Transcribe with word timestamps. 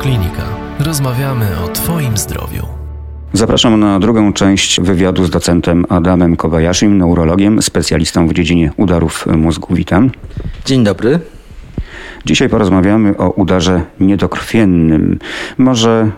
Klinika. 0.00 0.42
Rozmawiamy 0.78 1.46
o 1.64 1.68
Twoim 1.68 2.16
zdrowiu. 2.16 2.66
Zapraszam 3.32 3.80
na 3.80 3.98
drugą 3.98 4.32
część 4.32 4.80
wywiadu 4.80 5.24
z 5.24 5.30
docentem 5.30 5.84
Adamem 5.88 6.36
Kobayashim, 6.36 6.98
neurologiem, 6.98 7.62
specjalistą 7.62 8.28
w 8.28 8.32
dziedzinie 8.32 8.72
udarów 8.76 9.26
mózgu. 9.26 9.74
Witam. 9.74 10.10
Dzień 10.64 10.84
dobry. 10.84 11.20
Dzisiaj 12.24 12.48
porozmawiamy 12.48 13.16
o 13.16 13.30
udarze 13.30 13.82
niedokrwiennym. 14.00 15.18
Może 15.58 16.10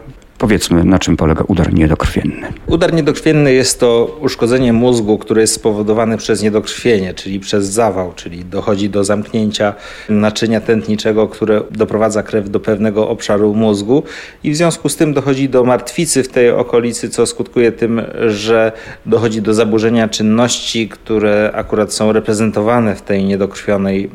Powiedzmy, 0.43 0.85
na 0.85 0.99
czym 0.99 1.17
polega 1.17 1.45
udar 1.49 1.75
niedokrwienny. 1.75 2.53
Udar 2.67 2.93
niedokrwienny 2.95 3.53
jest 3.53 3.81
to 3.81 4.19
uszkodzenie 4.21 4.73
mózgu, 4.73 5.19
które 5.19 5.41
jest 5.41 5.55
spowodowane 5.55 6.19
przez 6.19 6.43
niedokrwienie, 6.43 7.15
czyli 7.15 7.41
przez 7.41 7.67
zawał, 7.67 8.13
czyli 8.13 8.45
dochodzi 8.45 8.91
do 8.91 9.05
zamknięcia 9.05 9.75
naczynia 10.09 10.61
tętniczego, 10.61 11.29
które 11.29 11.63
doprowadza 11.71 12.23
krew 12.23 12.51
do 12.51 12.61
pewnego 12.61 13.09
obszaru 13.09 13.55
mózgu 13.55 14.03
i 14.45 14.51
w 14.51 14.57
związku 14.57 14.89
z 14.89 14.97
tym 14.97 15.15
dochodzi 15.15 15.49
do 15.49 15.65
martwicy 15.65 16.23
w 16.23 16.29
tej 16.29 16.51
okolicy, 16.51 17.11
co 17.11 17.27
skutkuje 17.27 17.73
tym, 17.73 18.03
że 18.29 18.73
dochodzi 19.07 19.43
do 19.43 19.55
zaburzenia 19.55 20.09
czynności, 20.09 20.89
które 20.89 21.51
akurat 21.55 21.93
są 21.93 22.13
reprezentowane 22.13 22.97
w 22.97 23.03
tej 23.03 23.25
niedokrwionej, 23.25 24.11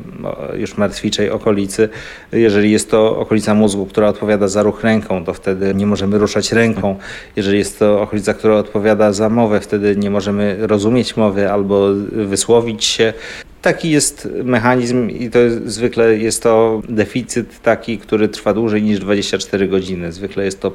już 0.56 0.76
martwiczej 0.76 1.30
okolicy. 1.30 1.88
Jeżeli 2.32 2.70
jest 2.70 2.90
to 2.90 3.18
okolica 3.18 3.54
mózgu, 3.54 3.86
która 3.86 4.08
odpowiada 4.08 4.48
za 4.48 4.62
ruch 4.62 4.84
ręką, 4.84 5.24
to 5.24 5.34
wtedy 5.34 5.74
nie 5.74 5.86
możemy 5.86 6.17
ruszać 6.18 6.52
ręką. 6.52 6.96
Jeżeli 7.36 7.58
jest 7.58 7.78
to 7.78 8.02
okolica, 8.02 8.34
która 8.34 8.54
odpowiada 8.54 9.12
za 9.12 9.28
mowę, 9.28 9.60
wtedy 9.60 9.96
nie 9.96 10.10
możemy 10.10 10.56
rozumieć 10.60 11.16
mowy 11.16 11.50
albo 11.52 11.88
wysłowić 12.12 12.84
się. 12.84 13.12
Taki 13.62 13.90
jest 13.90 14.28
mechanizm 14.44 15.10
i 15.10 15.30
to 15.30 15.38
jest, 15.38 15.66
zwykle 15.66 16.16
jest 16.16 16.42
to 16.42 16.82
deficyt 16.88 17.62
taki, 17.62 17.98
który 17.98 18.28
trwa 18.28 18.54
dłużej 18.54 18.82
niż 18.82 18.98
24 18.98 19.68
godziny. 19.68 20.12
Zwykle 20.12 20.44
jest 20.44 20.60
to 20.60 20.72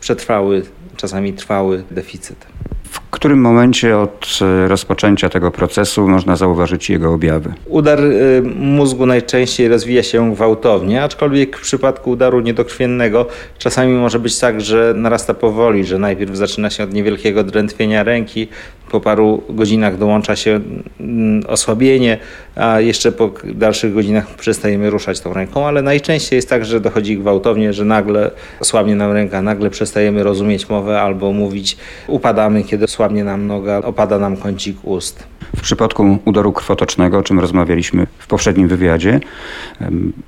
przetrwały, 0.00 0.62
czasami 0.96 1.32
trwały 1.32 1.84
deficyt. 1.90 2.46
W 2.84 3.10
którym 3.10 3.40
momencie 3.40 3.98
od 3.98 4.38
e, 4.42 4.68
rozpoczęcia 4.68 5.28
tego 5.28 5.50
procesu 5.50 6.08
można 6.08 6.36
zauważyć 6.36 6.90
jego 6.90 7.14
objawy? 7.14 7.54
Udar 7.66 8.00
e, 8.00 8.12
mózgu 8.56 9.06
najczęściej 9.06 9.68
rozwija 9.68 10.02
się 10.02 10.32
gwałtownie, 10.34 11.02
aczkolwiek 11.02 11.56
w 11.56 11.60
przypadku 11.60 12.10
udaru 12.10 12.40
niedokrwiennego 12.40 13.26
czasami 13.58 13.92
może 13.92 14.18
być 14.18 14.38
tak, 14.38 14.60
że 14.60 14.94
narasta 14.96 15.34
powoli, 15.34 15.84
że 15.84 15.98
najpierw 15.98 16.36
zaczyna 16.36 16.70
się 16.70 16.84
od 16.84 16.92
niewielkiego 16.92 17.44
drętwienia 17.44 18.02
ręki, 18.02 18.48
po 18.96 19.00
paru 19.00 19.42
godzinach 19.48 19.98
dołącza 19.98 20.36
się 20.36 20.60
mm, 21.00 21.42
osłabienie, 21.48 22.18
a 22.54 22.80
jeszcze 22.80 23.12
po 23.12 23.30
dalszych 23.54 23.94
godzinach 23.94 24.34
przestajemy 24.34 24.90
ruszać 24.90 25.20
tą 25.20 25.32
ręką, 25.32 25.66
ale 25.66 25.82
najczęściej 25.82 26.36
jest 26.36 26.48
tak, 26.48 26.64
że 26.64 26.80
dochodzi 26.80 27.18
gwałtownie, 27.18 27.72
że 27.72 27.84
nagle 27.84 28.30
słabnie 28.62 28.96
nam 28.96 29.12
ręka, 29.12 29.42
nagle 29.42 29.70
przestajemy 29.70 30.22
rozumieć 30.22 30.68
mowę 30.68 31.00
albo 31.00 31.32
mówić, 31.32 31.76
upadamy, 32.08 32.64
kiedy 32.64 32.88
słabnie 32.88 33.24
nam 33.24 33.46
noga, 33.46 33.78
opada 33.78 34.18
nam 34.18 34.36
kącik 34.36 34.76
ust. 34.84 35.26
W 35.56 35.60
przypadku 35.60 36.18
udaru 36.24 36.52
krwotocznego, 36.52 37.18
o 37.18 37.22
czym 37.22 37.40
rozmawialiśmy 37.40 38.06
w 38.18 38.26
poprzednim 38.26 38.68
wywiadzie, 38.68 39.20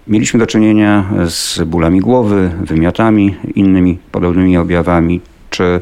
mieliśmy 0.06 0.40
do 0.40 0.46
czynienia 0.46 1.04
z 1.26 1.60
bólami 1.62 2.00
głowy, 2.00 2.50
wymiotami, 2.60 3.36
innymi 3.54 3.98
podobnymi 4.12 4.56
objawami. 4.56 5.20
Czy 5.50 5.80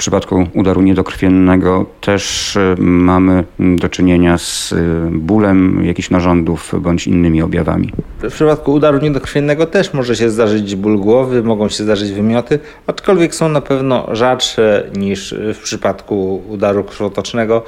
przypadku 0.00 0.46
udaru 0.54 0.82
niedokrwiennego 0.82 1.86
też 2.00 2.56
e, 2.56 2.74
mamy 2.78 3.44
do 3.58 3.88
czynienia 3.88 4.38
z 4.38 4.72
e, 4.72 4.76
bólem 5.10 5.84
jakichś 5.84 6.10
narządów 6.10 6.72
bądź 6.80 7.06
innymi 7.06 7.42
objawami. 7.42 7.92
W 8.22 8.32
przypadku 8.32 8.72
udaru 8.72 8.98
niedokrwiennego 8.98 9.66
też 9.66 9.92
może 9.92 10.16
się 10.16 10.30
zdarzyć 10.30 10.76
ból 10.76 10.98
głowy, 10.98 11.42
mogą 11.42 11.68
się 11.68 11.84
zdarzyć 11.84 12.12
wymioty, 12.12 12.58
aczkolwiek 12.86 13.34
są 13.34 13.48
na 13.48 13.60
pewno 13.60 14.08
rzadsze 14.12 14.90
niż 14.96 15.34
w 15.54 15.58
przypadku 15.62 16.42
udaru 16.48 16.84
krwotocznego. 16.84 17.64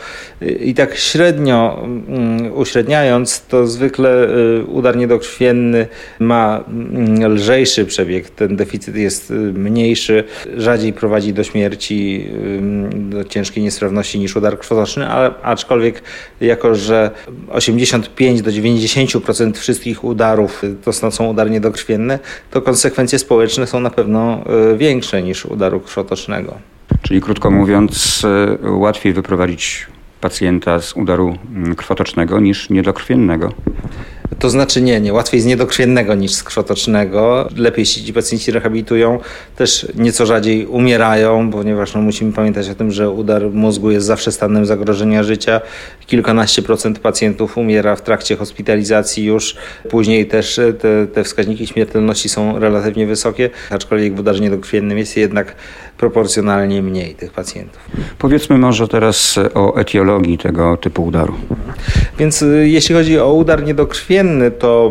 I 0.60 0.74
tak 0.74 0.96
średnio 0.96 1.82
mm, 1.84 2.52
uśredniając, 2.54 3.46
to 3.46 3.66
zwykle 3.66 4.28
e, 4.28 4.62
udar 4.64 4.96
niedokrwienny 4.96 5.86
ma 6.18 6.64
mm, 6.68 7.32
lżejszy 7.34 7.84
przebieg, 7.86 8.30
ten 8.30 8.56
deficyt 8.56 8.96
jest 8.96 9.32
mniejszy, 9.54 10.24
rzadziej 10.56 10.92
prowadzi 10.92 11.32
do 11.32 11.44
śmierci 11.44 12.21
do 12.92 13.24
ciężkiej 13.24 13.62
niestrawności 13.64 14.18
niż 14.18 14.36
udar 14.36 14.58
krwotoczny, 14.58 15.08
ale 15.08 15.34
aczkolwiek 15.42 16.02
jako, 16.40 16.74
że 16.74 17.10
85 17.50 18.42
do 18.42 18.50
90% 18.50 19.52
wszystkich 19.56 20.04
udarów 20.04 20.62
to 20.84 20.92
są 20.92 21.26
udary 21.26 21.50
niedokrwienne, 21.50 22.18
to 22.50 22.62
konsekwencje 22.62 23.18
społeczne 23.18 23.66
są 23.66 23.80
na 23.80 23.90
pewno 23.90 24.44
e, 24.72 24.76
większe 24.76 25.22
niż 25.22 25.46
udaru 25.46 25.80
krwotocznego. 25.80 26.54
Czyli 27.02 27.20
krótko 27.20 27.50
mówiąc, 27.50 28.22
e, 28.64 28.70
łatwiej 28.70 29.12
wyprowadzić 29.12 29.86
pacjenta 30.20 30.80
z 30.80 30.96
udaru 30.96 31.36
mm, 31.54 31.74
krwotocznego 31.74 32.40
niż 32.40 32.70
niedokrwiennego. 32.70 33.52
To 34.38 34.50
znaczy 34.50 34.82
nie, 34.82 35.00
nie. 35.00 35.12
Łatwiej 35.12 35.40
z 35.40 35.44
niedokrwiennego 35.44 36.14
niż 36.14 36.32
z 36.32 36.42
krwotocznego. 36.42 37.48
Lepiej 37.56 37.86
się 37.86 38.02
ci 38.02 38.12
pacjenci 38.12 38.52
rehabilitują. 38.52 39.18
Też 39.56 39.86
nieco 39.94 40.26
rzadziej 40.26 40.66
umierają, 40.66 41.50
ponieważ 41.50 41.94
no, 41.94 42.02
musimy 42.02 42.32
pamiętać 42.32 42.68
o 42.68 42.74
tym, 42.74 42.90
że 42.90 43.10
udar 43.10 43.50
mózgu 43.50 43.90
jest 43.90 44.06
zawsze 44.06 44.32
stanem 44.32 44.66
zagrożenia 44.66 45.22
życia. 45.22 45.60
Kilkanaście 46.06 46.62
procent 46.62 46.98
pacjentów 46.98 47.58
umiera 47.58 47.96
w 47.96 48.02
trakcie 48.02 48.36
hospitalizacji 48.36 49.24
już. 49.24 49.56
Później 49.90 50.26
też 50.26 50.60
te, 50.78 51.06
te 51.06 51.24
wskaźniki 51.24 51.66
śmiertelności 51.66 52.28
są 52.28 52.58
relatywnie 52.58 53.06
wysokie, 53.06 53.50
aczkolwiek 53.70 54.14
w 54.14 54.20
udarze 54.20 54.40
niedokrwiennym 54.40 54.98
jest 54.98 55.16
jednak 55.16 55.54
proporcjonalnie 56.02 56.82
mniej 56.82 57.14
tych 57.14 57.32
pacjentów. 57.32 57.80
Powiedzmy 58.18 58.58
może 58.58 58.88
teraz 58.88 59.38
o 59.54 59.76
etiologii 59.76 60.38
tego 60.38 60.76
typu 60.76 61.04
udaru. 61.04 61.34
Więc 62.18 62.42
y, 62.42 62.68
jeśli 62.68 62.94
chodzi 62.94 63.18
o 63.18 63.32
udar 63.32 63.64
niedokrwienny, 63.64 64.50
to 64.50 64.90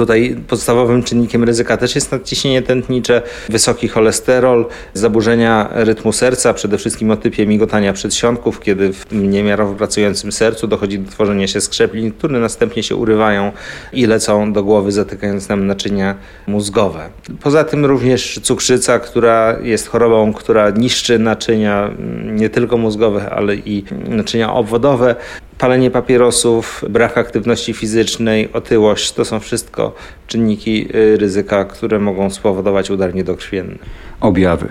Tutaj 0.00 0.36
podstawowym 0.48 1.02
czynnikiem 1.02 1.44
ryzyka 1.44 1.76
też 1.76 1.94
jest 1.94 2.12
nadciśnienie 2.12 2.62
tętnicze, 2.62 3.22
wysoki 3.48 3.88
cholesterol, 3.88 4.66
zaburzenia 4.94 5.68
rytmu 5.72 6.12
serca, 6.12 6.54
przede 6.54 6.78
wszystkim 6.78 7.10
o 7.10 7.16
typie 7.16 7.46
migotania 7.46 7.92
przedsionków, 7.92 8.60
kiedy 8.60 8.92
w 8.92 9.06
niemiarowo 9.12 9.74
pracującym 9.74 10.32
sercu 10.32 10.66
dochodzi 10.66 10.98
do 10.98 11.10
tworzenia 11.10 11.46
się 11.46 11.60
skrzeplin, 11.60 12.12
które 12.12 12.38
następnie 12.38 12.82
się 12.82 12.96
urywają 12.96 13.52
i 13.92 14.06
lecą 14.06 14.52
do 14.52 14.62
głowy, 14.62 14.92
zatykając 14.92 15.48
nam 15.48 15.66
naczynia 15.66 16.14
mózgowe. 16.46 17.10
Poza 17.42 17.64
tym 17.64 17.84
również 17.84 18.40
cukrzyca, 18.42 18.98
która 18.98 19.56
jest 19.62 19.88
chorobą, 19.88 20.32
która 20.32 20.70
niszczy 20.70 21.18
naczynia 21.18 21.86
mm, 21.86 22.36
nie 22.36 22.50
tylko 22.50 22.76
mózgowe, 22.76 23.30
ale 23.30 23.56
i 23.56 23.84
naczynia 24.08 24.52
obwodowe 24.52 25.16
palenie 25.60 25.90
papierosów, 25.90 26.84
brak 26.88 27.18
aktywności 27.18 27.72
fizycznej, 27.72 28.52
otyłość 28.52 29.12
to 29.12 29.24
są 29.24 29.40
wszystko 29.40 29.94
czynniki 30.26 30.88
y, 30.94 31.16
ryzyka, 31.16 31.64
które 31.64 31.98
mogą 31.98 32.30
spowodować 32.30 32.90
udar 32.90 33.14
niedokrwienny. 33.14 33.78
Objawy. 34.20 34.68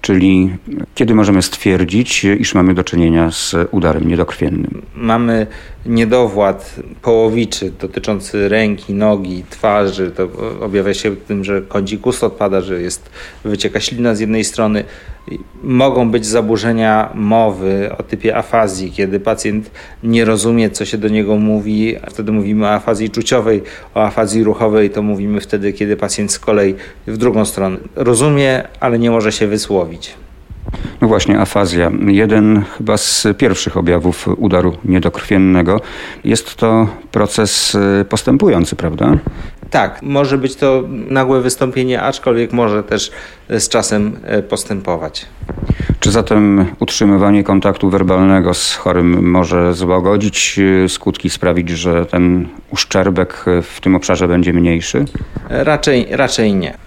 Czyli 0.00 0.56
kiedy 0.94 1.14
możemy 1.14 1.42
stwierdzić, 1.42 2.24
iż 2.24 2.54
mamy 2.54 2.74
do 2.74 2.84
czynienia 2.84 3.30
z 3.30 3.54
udarem 3.70 4.08
niedokrwiennym? 4.08 4.82
Mamy 4.94 5.46
niedowład 5.86 6.76
połowiczy 7.02 7.72
dotyczący 7.80 8.48
ręki, 8.48 8.94
nogi, 8.94 9.44
twarzy. 9.50 10.10
To 10.10 10.28
objawia 10.60 10.94
się 10.94 11.16
tym, 11.16 11.44
że 11.44 11.62
kącik 11.62 12.06
ust 12.06 12.24
odpada, 12.24 12.60
że 12.60 12.82
jest, 12.82 13.10
wycieka 13.44 13.80
ślina 13.80 14.14
z 14.14 14.20
jednej 14.20 14.44
strony. 14.44 14.84
Mogą 15.62 16.10
być 16.10 16.26
zaburzenia 16.26 17.10
mowy 17.14 17.90
o 17.98 18.02
typie 18.02 18.36
afazji, 18.36 18.90
kiedy 18.90 19.20
pacjent 19.20 19.70
nie 20.02 20.24
rozumie, 20.24 20.70
co 20.70 20.84
się 20.84 20.98
do 20.98 21.08
niego 21.08 21.36
mówi. 21.36 21.96
Wtedy 22.10 22.32
mówimy 22.32 22.66
o 22.66 22.70
afazji 22.70 23.10
czuciowej, 23.10 23.62
o 23.94 24.02
afazji 24.02 24.44
ruchowej 24.44 24.90
to 24.90 25.02
mówimy 25.02 25.40
wtedy, 25.40 25.72
kiedy 25.72 25.96
pacjent 25.96 26.32
z 26.32 26.38
kolei 26.38 26.74
w 27.06 27.16
drugą 27.16 27.44
stronę 27.44 27.76
rozumie, 27.94 28.62
ale 28.80 28.98
nie 28.98 29.10
może 29.10 29.32
się 29.32 29.46
wysłowić. 29.46 30.14
No 31.00 31.08
właśnie, 31.08 31.40
afazja. 31.40 31.90
Jeden 32.06 32.62
chyba 32.78 32.96
z 32.96 33.26
pierwszych 33.38 33.76
objawów 33.76 34.28
udaru 34.36 34.76
niedokrwiennego. 34.84 35.80
Jest 36.24 36.56
to 36.56 36.88
proces 37.12 37.74
y, 37.74 38.04
postępujący, 38.08 38.76
prawda? 38.76 39.18
Tak, 39.70 40.02
może 40.02 40.38
być 40.38 40.56
to 40.56 40.82
nagłe 40.88 41.40
wystąpienie, 41.40 42.02
aczkolwiek 42.02 42.52
może 42.52 42.82
też 42.82 43.10
z 43.50 43.68
czasem 43.68 44.16
y, 44.38 44.42
postępować. 44.42 45.26
Czy 46.00 46.10
zatem 46.10 46.66
utrzymywanie 46.80 47.44
kontaktu 47.44 47.90
werbalnego 47.90 48.54
z 48.54 48.74
chorym 48.74 49.30
może 49.30 49.74
złagodzić 49.74 50.58
y, 50.58 50.88
skutki, 50.88 51.30
sprawić, 51.30 51.68
że 51.68 52.06
ten 52.06 52.48
uszczerbek 52.70 53.44
w 53.62 53.80
tym 53.80 53.94
obszarze 53.94 54.28
będzie 54.28 54.52
mniejszy? 54.52 55.04
Raczej, 55.48 56.06
raczej 56.10 56.54
nie. 56.54 56.81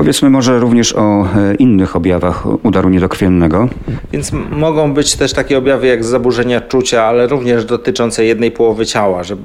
Powiedzmy 0.00 0.30
może 0.30 0.58
również 0.58 0.96
o 0.96 1.28
e, 1.36 1.54
innych 1.54 1.96
objawach 1.96 2.64
udaru 2.64 2.88
niedokrwiennego. 2.88 3.68
Więc 4.12 4.32
mogą 4.50 4.94
być 4.94 5.16
też 5.16 5.32
takie 5.32 5.58
objawy 5.58 5.86
jak 5.86 6.04
zaburzenia 6.04 6.60
czucia, 6.60 7.04
ale 7.04 7.26
również 7.26 7.64
dotyczące 7.64 8.24
jednej 8.24 8.50
połowy 8.50 8.86
ciała, 8.86 9.22
że 9.22 9.36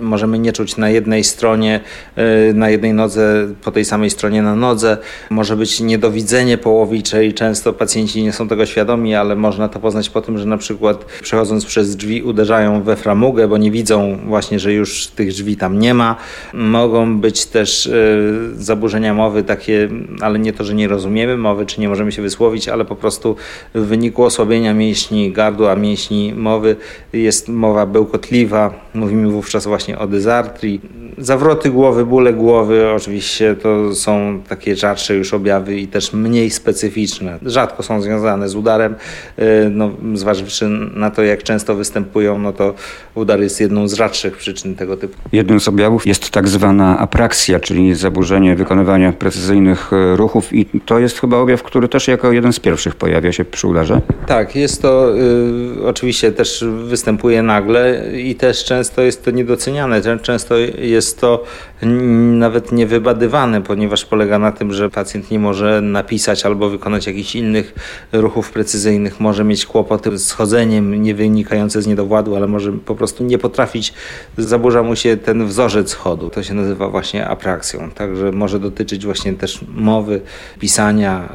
możemy 0.00 0.38
nie 0.38 0.52
czuć 0.52 0.76
na 0.76 0.88
jednej 0.88 1.24
stronie, 1.24 1.80
e, 2.16 2.52
na 2.52 2.70
jednej 2.70 2.94
nodze, 2.94 3.48
po 3.64 3.70
tej 3.70 3.84
samej 3.84 4.10
stronie 4.10 4.42
na 4.42 4.54
nodze. 4.54 4.96
Może 5.30 5.56
być 5.56 5.80
niedowidzenie 5.80 6.58
połowicze 6.58 7.26
i 7.26 7.34
często 7.34 7.72
pacjenci 7.72 8.22
nie 8.22 8.32
są 8.32 8.48
tego 8.48 8.66
świadomi, 8.66 9.14
ale 9.14 9.36
można 9.36 9.68
to 9.68 9.80
poznać 9.80 10.10
po 10.10 10.20
tym, 10.22 10.38
że 10.38 10.46
na 10.46 10.56
przykład 10.56 11.04
przechodząc 11.22 11.64
przez 11.66 11.96
drzwi 11.96 12.22
uderzają 12.22 12.82
we 12.82 12.96
framugę, 12.96 13.48
bo 13.48 13.58
nie 13.58 13.70
widzą 13.70 14.18
właśnie, 14.26 14.58
że 14.58 14.72
już 14.72 15.06
tych 15.06 15.28
drzwi 15.28 15.56
tam 15.56 15.78
nie 15.78 15.94
ma. 15.94 16.16
Mogą 16.54 17.20
być 17.20 17.46
też 17.46 17.86
e, 17.86 17.92
zaburzenia 18.54 19.14
mowy 19.14 19.42
takie, 19.42 19.88
ale 20.20 20.38
nie 20.38 20.52
to, 20.52 20.64
że 20.64 20.74
nie 20.74 20.88
rozumiemy 20.88 21.36
mowy, 21.36 21.66
czy 21.66 21.80
nie 21.80 21.88
możemy 21.88 22.12
się 22.12 22.22
wysłowić, 22.22 22.68
ale 22.68 22.84
po 22.84 22.96
prostu 22.96 23.36
w 23.74 23.80
wyniku 23.80 24.22
osłabienia 24.24 24.74
mięśni 24.74 25.32
gardła, 25.32 25.76
mięśni 25.76 26.34
mowy 26.36 26.76
jest 27.12 27.48
mowa 27.48 27.86
bełkotliwa. 27.86 28.74
Mówimy 28.94 29.30
wówczas 29.30 29.66
właśnie 29.66 29.98
o 29.98 30.06
dysartrii. 30.06 30.80
Zawroty 31.18 31.70
głowy, 31.70 32.06
bóle 32.06 32.32
głowy 32.32 32.90
oczywiście 32.90 33.56
to 33.62 33.94
są 33.94 34.40
takie 34.48 34.76
rzadsze 34.76 35.14
już 35.14 35.34
objawy 35.34 35.76
i 35.76 35.88
też 35.88 36.12
mniej 36.12 36.50
specyficzne. 36.50 37.38
Rzadko 37.46 37.82
są 37.82 38.00
związane 38.00 38.48
z 38.48 38.54
udarem. 38.54 38.94
E, 39.38 39.68
no, 39.70 39.90
zważywszy 40.14 40.68
na 40.94 41.10
to, 41.10 41.22
jak 41.22 41.42
często 41.42 41.74
występują, 41.74 42.38
no 42.38 42.52
to 42.52 42.74
udar 43.14 43.40
jest 43.40 43.60
jedną 43.60 43.88
z 43.88 43.94
rzadszych 43.94 44.36
przyczyn 44.36 44.74
tego 44.74 44.96
typu. 44.96 45.16
Jednym 45.32 45.60
z 45.60 45.68
objawów 45.68 46.06
jest 46.06 46.30
tak 46.30 46.48
zwana 46.48 46.98
apraksja, 46.98 47.60
czyli 47.60 47.94
zaburzenie 47.94 48.56
wykonywania 48.56 49.12
precyzyjnych 49.12 49.71
e, 49.92 50.16
ruchów 50.16 50.52
i 50.52 50.66
to 50.86 50.98
jest 50.98 51.20
chyba 51.20 51.36
objaw, 51.36 51.62
który 51.62 51.88
też 51.88 52.08
jako 52.08 52.32
jeden 52.32 52.52
z 52.52 52.60
pierwszych 52.60 52.94
pojawia 52.94 53.32
się 53.32 53.44
przy 53.44 53.68
udarze. 53.68 54.00
Tak, 54.26 54.56
jest 54.56 54.82
to 54.82 55.16
y, 55.16 55.86
oczywiście 55.86 56.32
też 56.32 56.64
występuje 56.84 57.42
nagle 57.42 58.12
i 58.20 58.34
też 58.34 58.64
często 58.64 59.02
jest 59.02 59.24
to 59.24 59.30
niedoceniane. 59.30 60.00
Często 60.22 60.54
jest 60.78 61.20
to 61.20 61.44
nawet 62.32 62.72
niewybadywane, 62.72 63.62
ponieważ 63.62 64.04
polega 64.04 64.38
na 64.38 64.52
tym, 64.52 64.72
że 64.72 64.90
pacjent 64.90 65.30
nie 65.30 65.38
może 65.38 65.80
napisać 65.80 66.46
albo 66.46 66.68
wykonać 66.68 67.06
jakichś 67.06 67.34
innych 67.36 67.74
ruchów 68.12 68.50
precyzyjnych, 68.50 69.20
może 69.20 69.44
mieć 69.44 69.66
kłopoty 69.66 70.18
z 70.18 70.32
chodzeniem 70.32 71.02
nie 71.02 71.14
wynikające 71.14 71.82
z 71.82 71.86
niedowładu, 71.86 72.36
ale 72.36 72.46
może 72.46 72.72
po 72.72 72.94
prostu 72.94 73.24
nie 73.24 73.38
potrafić, 73.38 73.94
zaburza 74.38 74.82
mu 74.82 74.96
się 74.96 75.16
ten 75.16 75.46
wzorzec 75.46 75.94
chodu. 75.94 76.30
To 76.30 76.42
się 76.42 76.54
nazywa 76.54 76.88
właśnie 76.88 77.28
apraksją. 77.28 77.90
Także 77.90 78.32
może 78.32 78.60
dotyczyć 78.60 79.04
właśnie 79.04 79.32
też 79.32 79.61
mowy, 79.74 80.20
pisania, 80.58 81.28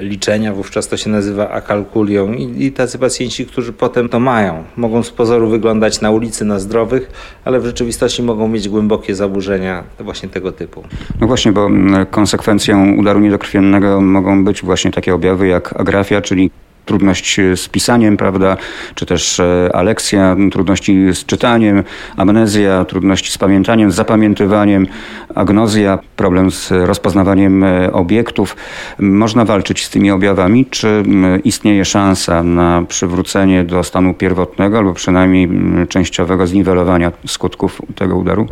y, 0.00 0.04
liczenia, 0.04 0.52
wówczas 0.52 0.88
to 0.88 0.96
się 0.96 1.10
nazywa 1.10 1.50
akalkulią 1.50 2.32
i, 2.32 2.64
i 2.64 2.72
tacy 2.72 2.98
pacjenci, 2.98 3.46
którzy 3.46 3.72
potem 3.72 4.08
to 4.08 4.20
mają. 4.20 4.64
Mogą 4.76 5.02
z 5.02 5.10
pozoru 5.10 5.48
wyglądać 5.48 6.00
na 6.00 6.10
ulicy 6.10 6.44
na 6.44 6.58
zdrowych, 6.58 7.10
ale 7.44 7.60
w 7.60 7.66
rzeczywistości 7.66 8.22
mogą 8.22 8.48
mieć 8.48 8.68
głębokie 8.68 9.14
zaburzenia 9.14 9.84
właśnie 10.00 10.28
tego 10.28 10.52
typu. 10.52 10.84
No 11.20 11.26
właśnie, 11.26 11.52
bo 11.52 11.66
mm, 11.66 12.06
konsekwencją 12.06 12.94
udaru 12.96 13.20
niedokrwiennego 13.20 14.00
mogą 14.00 14.44
być 14.44 14.62
właśnie 14.62 14.90
takie 14.90 15.14
objawy 15.14 15.46
jak 15.48 15.80
agrafia, 15.80 16.20
czyli 16.20 16.50
trudność 16.84 17.40
z 17.56 17.68
pisaniem, 17.68 18.16
prawda, 18.16 18.56
czy 18.94 19.06
też 19.06 19.40
e, 19.40 19.70
aleksja, 19.72 20.36
trudności 20.52 21.14
z 21.14 21.26
czytaniem, 21.26 21.84
amnezja, 22.16 22.84
trudności 22.84 23.32
z 23.32 23.38
pamiętaniem, 23.38 23.90
z 23.90 23.94
zapamiętywaniem, 23.94 24.86
agnozja, 25.34 25.98
problem 26.16 26.50
z 26.50 26.70
rozpoznawaniem 26.70 27.64
e, 27.64 27.92
obiektów. 27.92 28.56
Można 28.98 29.44
walczyć 29.44 29.84
z 29.84 29.90
tymi 29.90 30.10
objawami, 30.10 30.66
czy 30.66 31.02
istnieje 31.44 31.84
szansa 31.84 32.42
na 32.42 32.82
przywrócenie 32.88 33.64
do 33.64 33.84
stanu 33.84 34.14
pierwotnego 34.14 34.78
albo 34.78 34.94
przynajmniej 34.94 35.48
częściowego 35.88 36.46
zniwelowania 36.46 37.12
skutków 37.26 37.82
tego 37.94 38.16
udaru? 38.16 38.46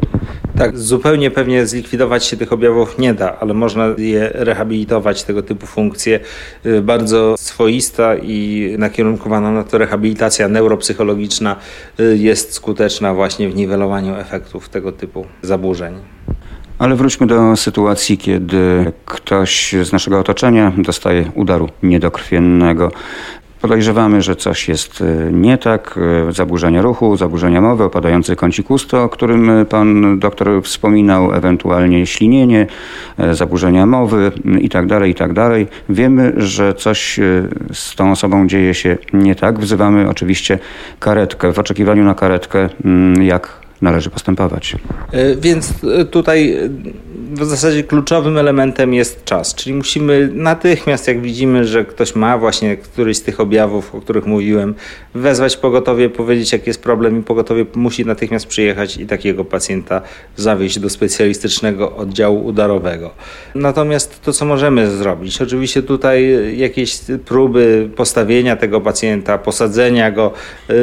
Tak, 0.58 0.78
zupełnie 0.78 1.30
pewnie 1.30 1.66
zlikwidować 1.66 2.24
się 2.24 2.36
tych 2.36 2.52
objawów 2.52 2.98
nie 2.98 3.14
da, 3.14 3.38
ale 3.40 3.54
można 3.54 3.86
je 3.98 4.30
rehabilitować, 4.34 5.22
tego 5.22 5.42
typu 5.42 5.66
funkcje. 5.66 6.20
Y, 6.66 6.82
bardzo 6.82 7.34
swoista 7.38 8.14
i 8.24 8.74
nakierunkowana 8.78 9.52
na 9.52 9.64
to 9.64 9.78
rehabilitacja 9.78 10.48
neuropsychologiczna 10.48 11.56
y, 12.00 12.16
jest 12.18 12.52
skuteczna 12.52 13.14
właśnie 13.14 13.48
w 13.48 13.56
niwelowaniu 13.56 14.14
efektów 14.14 14.68
tego 14.68 14.92
typu 14.92 15.26
zaburzeń. 15.42 15.94
Ale 16.78 16.96
wróćmy 16.96 17.26
do 17.26 17.56
sytuacji, 17.56 18.18
kiedy 18.18 18.92
ktoś 19.04 19.74
z 19.82 19.92
naszego 19.92 20.18
otoczenia 20.18 20.72
dostaje 20.78 21.30
udaru 21.34 21.68
niedokrwiennego. 21.82 22.92
Podejrzewamy, 23.62 24.22
że 24.22 24.36
coś 24.36 24.68
jest 24.68 25.00
e, 25.00 25.32
nie 25.32 25.58
tak, 25.58 25.98
e, 26.28 26.32
zaburzenia 26.32 26.82
ruchu, 26.82 27.16
zaburzenia 27.16 27.60
mowy, 27.60 27.84
opadający 27.84 28.36
kącik 28.36 28.70
usta, 28.70 29.02
o 29.02 29.08
którym 29.08 29.50
e, 29.50 29.64
pan 29.64 30.18
doktor 30.18 30.62
wspominał, 30.62 31.34
ewentualnie 31.34 32.06
ślinienie, 32.06 32.66
zaburzenia 33.32 33.86
mowy 33.86 34.32
itd., 34.60 34.88
tak 34.88 35.08
itd. 35.08 35.34
Tak 35.34 35.52
Wiemy, 35.88 36.32
że 36.36 36.74
coś 36.74 37.20
z 37.72 37.94
tą 37.94 38.12
osobą 38.12 38.46
dzieje 38.46 38.74
się 38.74 38.98
nie 39.12 39.34
tak. 39.34 39.58
Wzywamy 39.58 40.08
oczywiście 40.08 40.58
karetkę. 41.00 41.52
W 41.52 41.58
oczekiwaniu 41.58 42.04
na 42.04 42.14
karetkę, 42.14 42.68
jak 43.20 43.61
należy 43.82 44.10
postępować. 44.10 44.76
Więc 45.38 45.72
tutaj 46.10 46.56
w 47.32 47.44
zasadzie 47.44 47.82
kluczowym 47.82 48.38
elementem 48.38 48.94
jest 48.94 49.24
czas, 49.24 49.54
czyli 49.54 49.74
musimy 49.74 50.30
natychmiast, 50.34 51.08
jak 51.08 51.20
widzimy, 51.20 51.64
że 51.64 51.84
ktoś 51.84 52.14
ma 52.14 52.38
właśnie 52.38 52.76
któryś 52.76 53.16
z 53.16 53.22
tych 53.22 53.40
objawów, 53.40 53.94
o 53.94 54.00
których 54.00 54.26
mówiłem, 54.26 54.74
wezwać 55.14 55.56
pogotowie, 55.56 56.10
powiedzieć, 56.10 56.52
jaki 56.52 56.70
jest 56.70 56.82
problem 56.82 57.20
i 57.20 57.22
pogotowie 57.22 57.66
musi 57.74 58.06
natychmiast 58.06 58.46
przyjechać 58.46 58.96
i 58.96 59.06
takiego 59.06 59.44
pacjenta 59.44 60.02
zawieźć 60.36 60.78
do 60.78 60.90
specjalistycznego 60.90 61.96
oddziału 61.96 62.44
udarowego. 62.44 63.10
Natomiast 63.54 64.22
to, 64.22 64.32
co 64.32 64.44
możemy 64.44 64.90
zrobić, 64.90 65.42
oczywiście 65.42 65.82
tutaj 65.82 66.38
jakieś 66.58 67.00
próby 67.24 67.90
postawienia 67.96 68.56
tego 68.56 68.80
pacjenta, 68.80 69.38
posadzenia 69.38 70.10
go, 70.10 70.32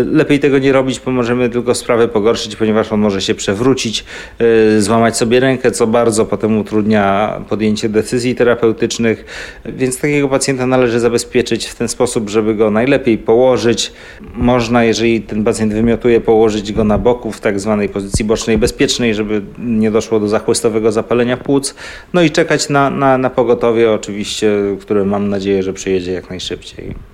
lepiej 0.06 0.40
tego 0.40 0.60
nie 0.60 0.72
robić, 0.72 1.02
bo 1.06 1.12
możemy 1.12 1.50
tylko 1.50 1.76
sprawę 1.76 2.08
pogorszyć, 2.08 2.56
ponieważ 2.56 2.89
on 2.92 3.00
może 3.00 3.22
się 3.22 3.36
przewrócić, 3.36 4.06
y, 4.42 4.82
złamać 4.82 5.18
sobie 5.18 5.40
rękę, 5.40 5.72
co 5.72 5.88
bardzo 5.88 6.26
potem 6.26 6.58
utrudnia 6.58 7.34
podjęcie 7.50 7.90
decyzji 7.90 8.36
terapeutycznych, 8.36 9.26
więc 9.66 10.00
takiego 10.00 10.30
pacjenta 10.30 10.66
należy 10.66 11.00
zabezpieczyć 11.00 11.66
w 11.66 11.76
ten 11.76 11.88
sposób, 11.88 12.30
żeby 12.30 12.56
go 12.56 12.72
najlepiej 12.72 13.18
położyć. 13.18 13.92
Można, 14.34 14.84
jeżeli 14.84 15.22
ten 15.22 15.44
pacjent 15.44 15.74
wymiotuje, 15.74 16.22
położyć 16.22 16.74
go 16.74 16.84
na 16.84 16.98
boku 16.98 17.32
w 17.32 17.40
tak 17.40 17.60
zwanej 17.60 17.90
pozycji 17.90 18.26
bocznej 18.26 18.58
bezpiecznej, 18.58 19.14
żeby 19.14 19.42
nie 19.60 19.92
doszło 19.92 20.20
do 20.20 20.28
zachłystowego 20.28 20.92
zapalenia 20.92 21.38
płuc. 21.38 21.76
No 22.14 22.22
i 22.22 22.32
czekać 22.32 22.70
na, 22.70 22.90
na, 22.90 23.18
na 23.18 23.30
pogotowie 23.30 23.92
oczywiście, 23.92 24.52
które 24.82 25.06
mam 25.06 25.30
nadzieję, 25.30 25.64
że 25.64 25.74
przyjedzie 25.74 26.12
jak 26.12 26.30
najszybciej. 26.30 27.09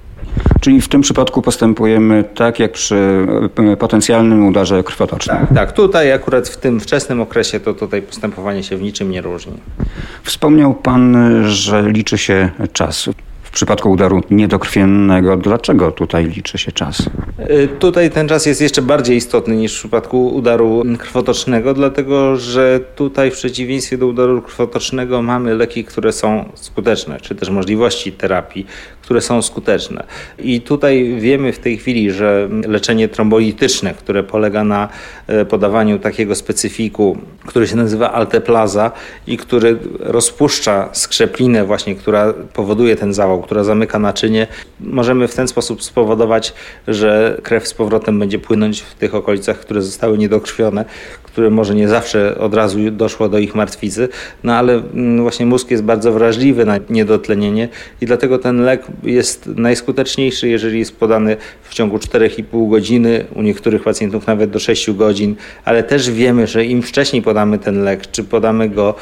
Czyli 0.62 0.82
w 0.82 0.88
tym 0.88 1.02
przypadku 1.02 1.42
postępujemy 1.42 2.24
tak, 2.36 2.60
jak 2.60 2.72
przy 2.72 3.28
e, 3.72 3.78
potencjalnym 3.78 4.48
udarze 4.48 4.84
krwotocznym. 4.84 5.38
Tak, 5.38 5.54
tak, 5.54 5.72
tutaj 5.72 6.12
akurat 6.12 6.50
w 6.50 6.58
tym 6.58 6.80
wczesnym 6.80 7.22
okresie 7.22 7.60
to 7.60 7.74
tutaj 7.74 8.02
postępowanie 8.02 8.64
się 8.64 8.78
w 8.78 8.82
niczym 8.82 9.12
nie 9.12 9.22
różni. 9.22 9.54
Wspomniał 10.24 10.74
Pan, 10.74 11.18
że 11.46 11.92
liczy 11.92 12.18
się 12.18 12.50
czas 12.74 13.10
przypadku 13.56 13.92
udaru 13.92 14.22
niedokrwiennego. 14.30 15.38
Dlaczego 15.38 15.92
tutaj 15.92 16.26
liczy 16.26 16.58
się 16.58 16.72
czas? 16.72 17.10
Y, 17.50 17.68
tutaj 17.80 18.12
ten 18.12 18.28
czas 18.28 18.46
jest 18.46 18.62
jeszcze 18.62 18.82
bardziej 18.82 19.18
istotny 19.18 19.56
niż 19.56 19.76
w 19.76 19.80
przypadku 19.80 20.28
udaru 20.28 20.84
krwotocznego, 21.00 21.74
dlatego 21.74 22.36
że 22.36 22.80
tutaj 22.96 23.32
w 23.32 23.34
przeciwieństwie 23.34 23.98
do 23.98 24.08
udaru 24.08 24.42
krwotocznego 24.42 25.22
mamy 25.22 25.56
leki, 25.56 25.84
które 25.84 26.12
są 26.12 26.50
skuteczne, 26.56 27.20
czy 27.22 27.36
też 27.36 27.50
możliwości 27.50 28.12
terapii, 28.12 28.66
które 29.06 29.22
są 29.22 29.42
skuteczne. 29.42 30.04
I 30.40 30.62
tutaj 30.62 31.16
wiemy 31.20 31.54
w 31.54 31.60
tej 31.60 31.78
chwili, 31.78 32.12
że 32.12 32.50
leczenie 32.68 33.08
trombolityczne, 33.08 33.94
które 33.94 34.24
polega 34.24 34.64
na 34.64 34.90
e, 35.28 35.46
podawaniu 35.46 36.00
takiego 36.00 36.36
specyfiku, 36.36 37.18
który 37.46 37.68
się 37.68 37.76
nazywa 37.76 38.12
alteplaza 38.12 38.92
i 39.28 39.38
który 39.38 39.78
rozpuszcza 40.00 40.90
skrzeplinę 40.94 41.66
właśnie, 41.66 41.96
która 41.96 42.34
powoduje 42.54 42.96
ten 42.96 43.14
zawał, 43.14 43.42
która 43.42 43.64
zamyka 43.64 44.00
naczynie, 44.00 44.48
możemy 44.80 45.28
w 45.28 45.36
ten 45.36 45.48
sposób 45.48 45.84
spowodować, 45.84 46.54
że 46.88 47.40
krew 47.44 47.68
z 47.68 47.74
powrotem 47.74 48.20
będzie 48.20 48.40
płynąć 48.40 48.82
w 48.82 48.96
tych 48.96 49.16
okolicach, 49.16 49.60
które 49.60 49.82
zostały 49.82 50.18
niedokrwione, 50.18 50.86
które 51.36 51.50
może 51.50 51.76
nie 51.76 51.88
zawsze 51.88 52.38
od 52.38 52.54
razu 52.54 52.80
doszło 52.92 53.30
do 53.30 53.40
ich 53.40 53.56
martwicy, 53.56 54.10
no 54.44 54.54
ale 54.54 54.74
mm, 54.74 55.22
właśnie 55.22 55.46
mózg 55.46 55.72
jest 55.72 55.84
bardzo 55.84 56.12
wrażliwy 56.12 56.66
na 56.66 56.80
niedotlenienie 56.90 57.70
i 58.02 58.06
dlatego 58.06 58.38
ten 58.40 58.62
lek 58.62 58.84
jest 59.04 59.48
najskuteczniejszy, 59.48 60.48
jeżeli 60.48 60.80
jest 60.80 61.00
podany 61.00 61.38
w 61.64 61.74
ciągu 61.74 61.98
4,5 61.98 62.70
godziny, 62.70 63.26
u 63.36 63.42
niektórych 63.42 63.84
pacjentów 63.84 64.28
nawet 64.28 64.50
do 64.50 64.60
6 64.60 64.92
godzin, 64.92 65.36
ale 65.66 65.84
też 65.84 66.12
wiemy, 66.12 66.48
że 66.48 66.66
im 66.66 66.82
wcześniej 66.82 67.22
podamy 67.22 67.60
ten 67.60 67.84
lek, 67.84 68.12
czy 68.12 68.24
podamy 68.24 68.70
go 68.70 68.96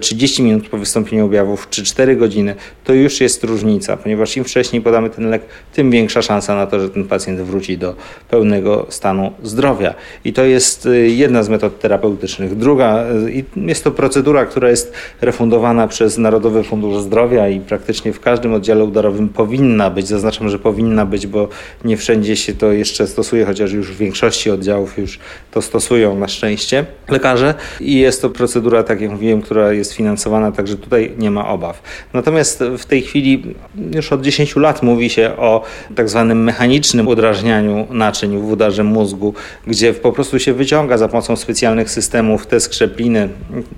30 0.00 0.42
y, 0.42 0.44
minut 0.44 0.68
po 0.68 0.78
wystąpieniu 0.78 1.26
objawów, 1.26 1.66
czy 1.70 1.84
4 1.84 2.16
godziny, 2.16 2.54
to 2.84 2.92
już 2.92 3.20
jest 3.20 3.44
różnica, 3.44 3.96
ponieważ 3.96 4.36
im 4.36 4.44
wcześniej 4.44 4.82
podamy 4.82 5.10
ten 5.10 5.30
lek, 5.30 5.42
tym 5.74 5.90
większa 5.90 6.22
szansa 6.22 6.54
na 6.54 6.66
to, 6.66 6.80
że 6.80 6.90
ten 6.90 7.04
pacjent 7.04 7.40
wróci 7.40 7.78
do 7.78 7.94
pełnego 8.28 8.86
stanu 8.88 9.32
zdrowia. 9.42 9.94
I 10.24 10.32
to 10.32 10.44
jest 10.44 10.86
y, 10.86 11.08
jedna 11.08 11.42
z 11.42 11.48
metod 11.48 11.79
terapeutycznych. 11.80 12.56
Druga, 12.56 13.04
y, 13.26 13.44
jest 13.56 13.84
to 13.84 13.90
procedura, 13.90 14.46
która 14.46 14.70
jest 14.70 14.92
refundowana 15.20 15.88
przez 15.88 16.18
Narodowy 16.18 16.64
Fundusz 16.64 17.02
Zdrowia 17.02 17.48
i 17.48 17.60
praktycznie 17.60 18.12
w 18.12 18.20
każdym 18.20 18.54
oddziale 18.54 18.84
udarowym 18.84 19.28
powinna 19.28 19.90
być. 19.90 20.08
Zaznaczam, 20.08 20.48
że 20.48 20.58
powinna 20.58 21.06
być, 21.06 21.26
bo 21.26 21.48
nie 21.84 21.96
wszędzie 21.96 22.36
się 22.36 22.54
to 22.54 22.72
jeszcze 22.72 23.06
stosuje, 23.06 23.44
chociaż 23.44 23.72
już 23.72 23.92
w 23.92 23.96
większości 23.96 24.50
oddziałów 24.50 24.98
już 24.98 25.18
to 25.50 25.62
stosują 25.62 26.18
na 26.18 26.28
szczęście 26.28 26.86
lekarze. 27.08 27.54
I 27.80 27.98
jest 27.98 28.22
to 28.22 28.30
procedura, 28.30 28.82
tak 28.82 29.00
jak 29.00 29.10
mówiłem, 29.10 29.42
która 29.42 29.72
jest 29.72 29.92
finansowana, 29.92 30.52
także 30.52 30.76
tutaj 30.76 31.12
nie 31.18 31.30
ma 31.30 31.48
obaw. 31.48 31.82
Natomiast 32.12 32.64
w 32.78 32.84
tej 32.84 33.02
chwili 33.02 33.54
już 33.94 34.12
od 34.12 34.22
10 34.22 34.56
lat 34.56 34.82
mówi 34.82 35.10
się 35.10 35.36
o 35.36 35.62
tak 35.94 36.08
zwanym 36.08 36.44
mechanicznym 36.44 37.08
udrażnianiu 37.08 37.86
naczyń 37.90 38.38
w 38.38 38.50
udarze 38.50 38.84
mózgu, 38.84 39.34
gdzie 39.66 39.94
po 39.94 40.12
prostu 40.12 40.38
się 40.38 40.52
wyciąga 40.52 40.98
za 40.98 41.08
pomocą 41.08 41.36
specjalnych 41.36 41.69
systemów 41.86 42.46
te 42.46 42.60
skrzepliny 42.60 43.28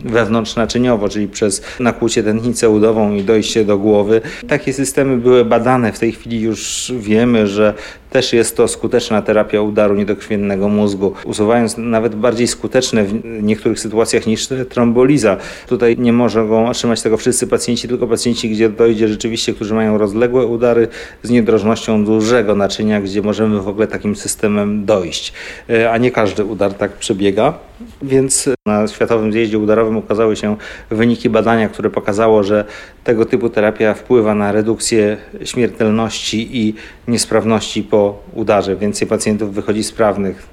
wewnątrznaczyniowo, 0.04 1.08
czyli 1.08 1.28
przez 1.28 1.62
nakłucie 1.80 2.22
tętnicę 2.22 2.70
udową 2.70 3.14
i 3.14 3.22
dojście 3.22 3.64
do 3.64 3.78
głowy. 3.78 4.20
Takie 4.48 4.72
systemy 4.72 5.16
były 5.16 5.44
badane. 5.44 5.92
W 5.92 5.98
tej 5.98 6.12
chwili 6.12 6.40
już 6.40 6.92
wiemy, 6.98 7.46
że 7.46 7.74
też 8.12 8.32
jest 8.32 8.56
to 8.56 8.68
skuteczna 8.68 9.22
terapia 9.22 9.60
udaru 9.60 9.94
niedokrwiennego 9.94 10.68
mózgu, 10.68 11.12
usuwając 11.24 11.76
nawet 11.78 12.14
bardziej 12.14 12.46
skuteczne 12.46 13.04
w 13.04 13.42
niektórych 13.42 13.80
sytuacjach 13.80 14.26
niż 14.26 14.48
tromboliza. 14.68 15.36
Tutaj 15.66 15.96
nie 15.98 16.12
mogą 16.12 16.68
otrzymać 16.68 17.02
tego 17.02 17.16
wszyscy 17.16 17.46
pacjenci, 17.46 17.88
tylko 17.88 18.06
pacjenci, 18.06 18.50
gdzie 18.50 18.68
dojdzie 18.68 19.08
rzeczywiście, 19.08 19.54
którzy 19.54 19.74
mają 19.74 19.98
rozległe 19.98 20.46
udary 20.46 20.88
z 21.22 21.30
niedrożnością 21.30 22.04
dużego 22.04 22.54
naczynia, 22.54 23.00
gdzie 23.00 23.22
możemy 23.22 23.60
w 23.60 23.68
ogóle 23.68 23.86
takim 23.86 24.16
systemem 24.16 24.84
dojść. 24.84 25.32
E, 25.70 25.92
a 25.92 25.98
nie 25.98 26.10
każdy 26.10 26.44
udar 26.44 26.74
tak 26.74 26.92
przebiega. 26.92 27.54
Więc 28.02 28.48
na 28.66 28.88
Światowym 28.88 29.32
Zjeździe 29.32 29.58
Udarowym 29.58 29.96
ukazały 29.96 30.36
się 30.36 30.56
wyniki 30.90 31.30
badania, 31.30 31.68
które 31.68 31.90
pokazało, 31.90 32.42
że 32.42 32.64
tego 33.04 33.24
typu 33.24 33.50
terapia 33.50 33.94
wpływa 33.94 34.34
na 34.34 34.52
redukcję 34.52 35.16
śmiertelności 35.44 36.66
i 36.66 36.74
niesprawności 37.08 37.82
po 37.82 38.18
udarze. 38.34 38.76
Więcej 38.76 39.08
pacjentów 39.08 39.54
wychodzi 39.54 39.84
sprawnych. 39.84 40.48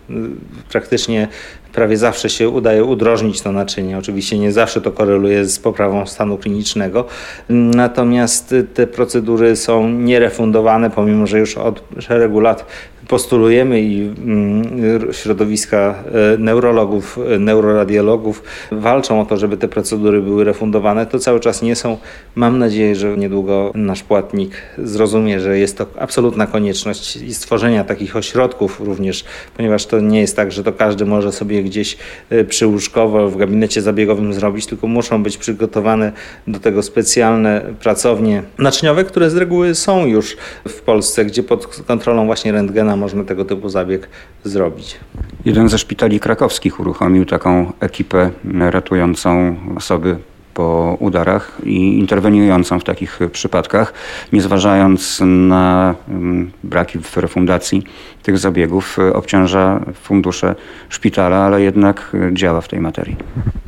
Praktycznie 0.72 1.28
prawie 1.74 1.98
zawsze 1.98 2.30
się 2.30 2.50
udaje 2.50 2.84
udrożnić 2.84 3.42
to 3.42 3.52
naczynie. 3.52 3.98
Oczywiście 3.98 4.38
nie 4.38 4.52
zawsze 4.52 4.82
to 4.82 4.92
koreluje 4.92 5.46
z 5.46 5.60
poprawą 5.60 6.06
stanu 6.06 6.38
klinicznego. 6.38 7.06
Natomiast 7.50 8.56
te 8.74 8.88
procedury 8.88 9.56
są 9.56 9.90
nierefundowane, 9.90 10.90
pomimo 10.90 11.28
że 11.28 11.40
już 11.40 11.58
od 11.58 11.84
szeregu 12.00 12.40
lat 12.40 12.66
postulujemy 13.10 13.82
i 13.82 14.02
mm, 14.02 15.14
środowiska 15.14 16.04
e, 16.34 16.38
neurologów, 16.38 17.20
e, 17.36 17.40
neuroradiologów 17.40 18.44
walczą 18.72 19.22
o 19.22 19.26
to, 19.26 19.38
żeby 19.38 19.58
te 19.58 19.68
procedury 19.68 20.22
były 20.22 20.44
refundowane, 20.44 21.06
to 21.06 21.20
cały 21.20 21.40
czas 21.40 21.62
nie 21.62 21.76
są. 21.76 21.98
Mam 22.36 22.60
nadzieję, 22.60 22.96
że 22.96 23.18
niedługo 23.18 23.72
nasz 23.76 24.04
płatnik 24.04 24.52
zrozumie, 24.78 25.40
że 25.40 25.60
jest 25.60 25.78
to 25.78 25.86
absolutna 26.00 26.48
konieczność 26.48 27.16
i 27.16 27.34
stworzenia 27.34 27.84
takich 27.84 28.16
ośrodków 28.16 28.80
również, 28.80 29.24
ponieważ 29.58 29.86
to 29.86 30.00
nie 30.00 30.22
jest 30.22 30.36
tak, 30.36 30.52
że 30.52 30.64
to 30.64 30.74
każdy 30.74 31.06
może 31.06 31.32
sobie 31.32 31.64
gdzieś 31.64 31.98
e, 32.30 32.44
przyłóżkowo 32.44 33.30
w 33.30 33.38
gabinecie 33.38 33.82
zabiegowym 33.82 34.34
zrobić, 34.34 34.66
tylko 34.66 34.88
muszą 34.88 35.24
być 35.24 35.38
przygotowane 35.38 36.12
do 36.48 36.60
tego 36.60 36.84
specjalne 36.84 37.62
pracownie 37.80 38.44
naczyniowe, 38.58 39.04
które 39.04 39.30
z 39.30 39.36
reguły 39.36 39.76
są 39.76 40.06
już 40.06 40.38
w 40.68 40.82
Polsce, 40.82 41.26
gdzie 41.26 41.44
pod 41.44 41.68
kontrolą 41.68 42.26
właśnie 42.26 42.52
rentgena 42.52 42.99
można 43.00 43.24
tego 43.24 43.46
typu 43.46 43.70
zabieg 43.70 44.10
zrobić. 44.44 45.00
Jeden 45.46 45.70
ze 45.70 45.78
szpitali 45.78 46.20
krakowskich 46.20 46.80
uruchomił 46.80 47.26
taką 47.26 47.74
ekipę 47.80 48.32
ratującą 48.60 49.56
osoby 49.76 50.18
po 50.60 50.98
udarach 51.00 51.58
i 51.64 52.00
interweniującą 52.00 52.80
w 52.80 52.84
takich 52.84 53.20
przypadkach, 53.32 53.94
nie 54.34 54.42
zważając 54.42 55.22
na 55.26 55.96
mm, 56.10 56.52
braki 56.64 57.00
w 57.00 57.18
refundacji 57.18 57.84
tych 58.24 58.38
zabiegów, 58.38 58.98
obciąża 59.14 59.80
fundusze 59.94 60.56
szpitala, 60.90 61.38
ale 61.38 61.62
jednak 61.62 62.16
działa 62.34 62.62
w 62.62 62.68
tej 62.68 62.80
materii. 62.80 63.16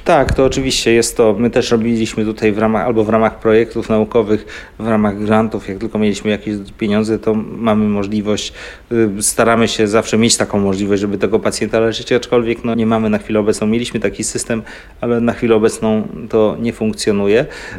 Tak, 0.03 0.33
to 0.33 0.45
oczywiście 0.45 0.93
jest 0.93 1.17
to. 1.17 1.36
My 1.39 1.50
też 1.50 1.71
robiliśmy 1.71 2.25
tutaj 2.25 2.51
w 2.51 2.57
ramach 2.57 2.86
albo 2.86 3.03
w 3.03 3.10
ramach 3.10 3.39
projektów 3.39 3.89
naukowych, 3.89 4.45
w 4.79 4.88
ramach 4.88 5.19
grantów, 5.19 5.69
jak 5.69 5.77
tylko 5.77 6.00
mieliśmy 6.00 6.31
jakieś 6.31 6.55
pieniądze, 6.77 7.19
to 7.19 7.33
mamy 7.57 7.86
możliwość, 7.89 8.53
y, 8.91 9.24
staramy 9.24 9.67
się 9.67 9.88
zawsze 9.88 10.17
mieć 10.17 10.38
taką 10.38 10.60
możliwość, 10.60 11.01
żeby 11.01 11.17
tego 11.17 11.39
pacjenta 11.39 11.79
leczyć, 11.79 12.12
aczkolwiek 12.12 12.63
no, 12.63 12.75
nie 12.75 12.86
mamy 12.86 13.10
na 13.10 13.17
chwilę 13.17 13.39
obecną. 13.39 13.67
Mieliśmy 13.67 14.00
taki 14.00 14.24
system, 14.24 14.62
ale 15.01 15.21
na 15.21 15.33
chwilę 15.33 15.55
obecną 15.55 16.07
to 16.29 16.57
nie 16.60 16.74
funkcjonuje. 16.74 16.80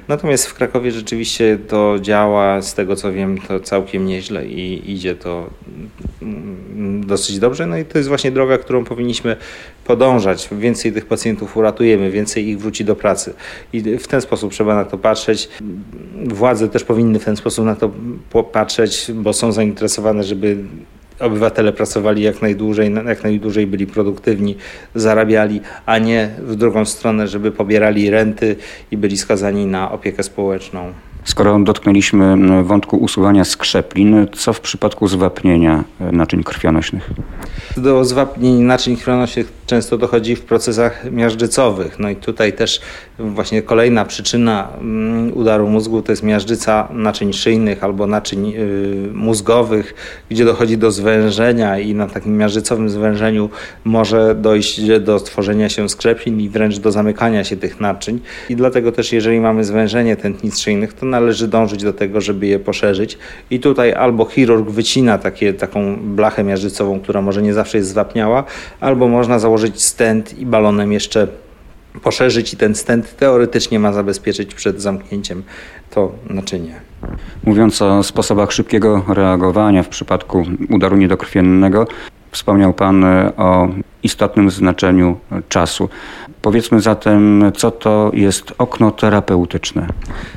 Natomiast 0.09 0.47
w 0.47 0.55
Krakowie 0.55 0.93
rzeczywiście 0.93 1.59
to 1.69 1.97
działa, 2.01 2.63
z 2.63 2.75
tego 2.75 2.97
co 2.97 3.13
wiem, 3.13 3.39
to 3.39 3.61
całkiem 3.61 4.07
nieźle 4.07 4.47
i 4.47 4.93
idzie 4.93 5.15
to 5.15 5.51
mm, 6.23 7.07
dosyć 7.07 7.39
dobrze. 7.39 7.67
No 7.67 7.77
i 7.79 7.85
to 7.85 7.99
jest 7.99 8.09
właśnie 8.09 8.31
droga, 8.31 8.59
którą 8.59 8.85
powinniśmy 8.85 9.37
podążać. 9.85 10.49
Więcej 10.53 10.93
tych 10.93 11.07
pacjentów 11.07 11.57
uratujemy, 11.57 12.11
więcej 12.11 12.49
ich 12.49 12.59
wróci 12.59 12.85
do 12.85 12.97
pracy. 12.97 13.35
I 13.73 13.99
w 13.99 14.09
ten 14.09 14.21
sposób 14.21 14.53
trzeba 14.53 14.75
na 14.75 14.85
to 14.85 14.99
patrzeć. 14.99 15.49
Władze 16.27 16.69
też 16.69 16.85
powinny 16.85 17.19
w 17.19 17.25
ten 17.25 17.37
sposób 17.37 17.65
na 17.65 17.77
to 17.77 17.91
patrzeć, 18.53 19.11
bo 19.15 19.33
są 19.33 19.53
zainteresowane, 19.53 20.25
żeby 20.25 20.57
obywatele 21.23 21.73
pracowali 21.73 22.23
jak 22.23 22.43
najdłużej, 22.43 22.95
jak 23.07 23.23
najdłużej 23.25 23.67
byli 23.67 23.87
produktywni, 23.87 24.57
zarabiali, 24.95 25.61
a 25.87 25.99
nie 25.99 26.31
w 26.39 26.57
drugą 26.57 26.85
stronę, 26.85 27.29
żeby 27.29 27.53
pobierali 27.53 28.11
renty 28.11 28.57
i 28.91 28.97
byli 28.97 29.19
skazani 29.19 29.67
na 29.67 29.91
opiekę 29.93 30.23
społeczną. 30.23 30.93
Skoro 31.25 31.59
dotknęliśmy 31.59 32.37
wątku 32.65 32.97
usuwania 32.97 33.45
skrzeplin, 33.45 34.27
co 34.33 34.53
w 34.53 34.61
przypadku 34.61 35.09
zwapnienia 35.09 35.85
e, 36.01 36.13
naczyń 36.13 36.45
krwionośnych? 36.45 37.11
Do 37.77 38.05
zwapnień 38.05 38.63
naczyń 38.63 38.97
krwionośnych 38.97 39.53
często 39.73 39.99
dochodzi 39.99 40.37
w 40.37 40.43
procesach 40.43 41.13
miażdżycowych. 41.13 41.99
No 41.99 42.11
i 42.11 42.17
tutaj 42.17 42.53
też 42.53 42.81
właśnie 43.19 43.63
kolejna 43.63 44.05
przyczyna 44.05 44.69
mm, 44.81 45.37
udaru 45.37 45.69
mózgu 45.69 46.03
to 46.03 46.13
jest 46.13 46.23
miażdżyca 46.23 46.89
naczyń 46.91 47.33
szyjnych 47.33 47.85
albo 47.85 48.07
naczyń 48.07 48.53
y, 48.57 49.11
mózgowych, 49.13 49.95
gdzie 50.31 50.45
dochodzi 50.45 50.79
do 50.79 50.91
zwężenia 50.91 51.79
i 51.79 51.95
na 51.95 52.07
takim 52.07 52.37
miażdżycowym 52.37 52.91
zwężeniu 52.91 53.51
może 53.85 54.35
dojść 54.35 54.81
do 55.01 55.19
stworzenia 55.19 55.69
się 55.69 55.89
skrzepin 55.89 56.41
i 56.41 56.49
wręcz 56.49 56.79
do 56.79 56.93
zamykania 56.93 57.45
się 57.45 57.57
tych 57.57 57.81
naczyń. 57.81 58.21
I 58.49 58.57
dlatego 58.57 58.93
też 58.93 59.13
jeżeli 59.13 59.41
mamy 59.41 59.65
zwężenie 59.65 60.17
tętnic 60.17 60.59
szyjnych, 60.59 60.93
to 60.93 61.07
należy 61.07 61.49
dążyć 61.49 61.83
do 61.83 61.93
tego, 61.93 62.21
żeby 62.21 62.47
je 62.47 62.59
poszerzyć. 62.59 63.19
I 63.51 63.61
tutaj 63.61 63.93
albo 63.93 64.25
chirurg 64.25 64.71
wycina 64.71 65.19
takie, 65.19 65.55
taką 65.55 65.97
blachę 65.97 66.45
miażdżycową, 66.45 67.01
która 67.01 67.23
może 67.23 67.43
nie 67.43 67.55
zawsze 67.55 67.79
jest 67.79 67.91
zwapniała, 67.91 68.45
albo 68.81 69.09
można 69.09 69.39
założyć 69.39 69.62
stent 69.75 70.39
i 70.39 70.47
balonem 70.47 70.93
jeszcze 70.93 71.29
poszerzyć 72.03 72.53
i 72.53 72.57
ten 72.57 72.75
stent 72.75 73.17
teoretycznie 73.17 73.79
ma 73.81 73.93
zabezpieczyć 73.93 74.55
przed 74.55 74.83
zamknięciem 74.83 75.43
to 75.91 76.13
naczynie. 76.31 76.81
Mówiąc 77.45 77.83
o 77.83 78.03
sposobach 78.03 78.53
szybkiego 78.53 79.05
reagowania 79.09 79.83
w 79.83 79.89
przypadku 79.89 80.45
udaru 80.71 80.97
niedokrwiennego, 80.97 81.87
wspomniał 82.31 82.75
Pan 82.75 83.05
o 83.37 83.69
istotnym 84.03 84.51
znaczeniu 84.51 85.17
czasu. 85.49 85.89
Powiedzmy 86.43 86.81
zatem, 86.81 87.53
co 87.57 87.71
to 87.71 88.11
jest 88.15 88.53
okno 88.59 88.91
terapeutyczne? 88.91 89.87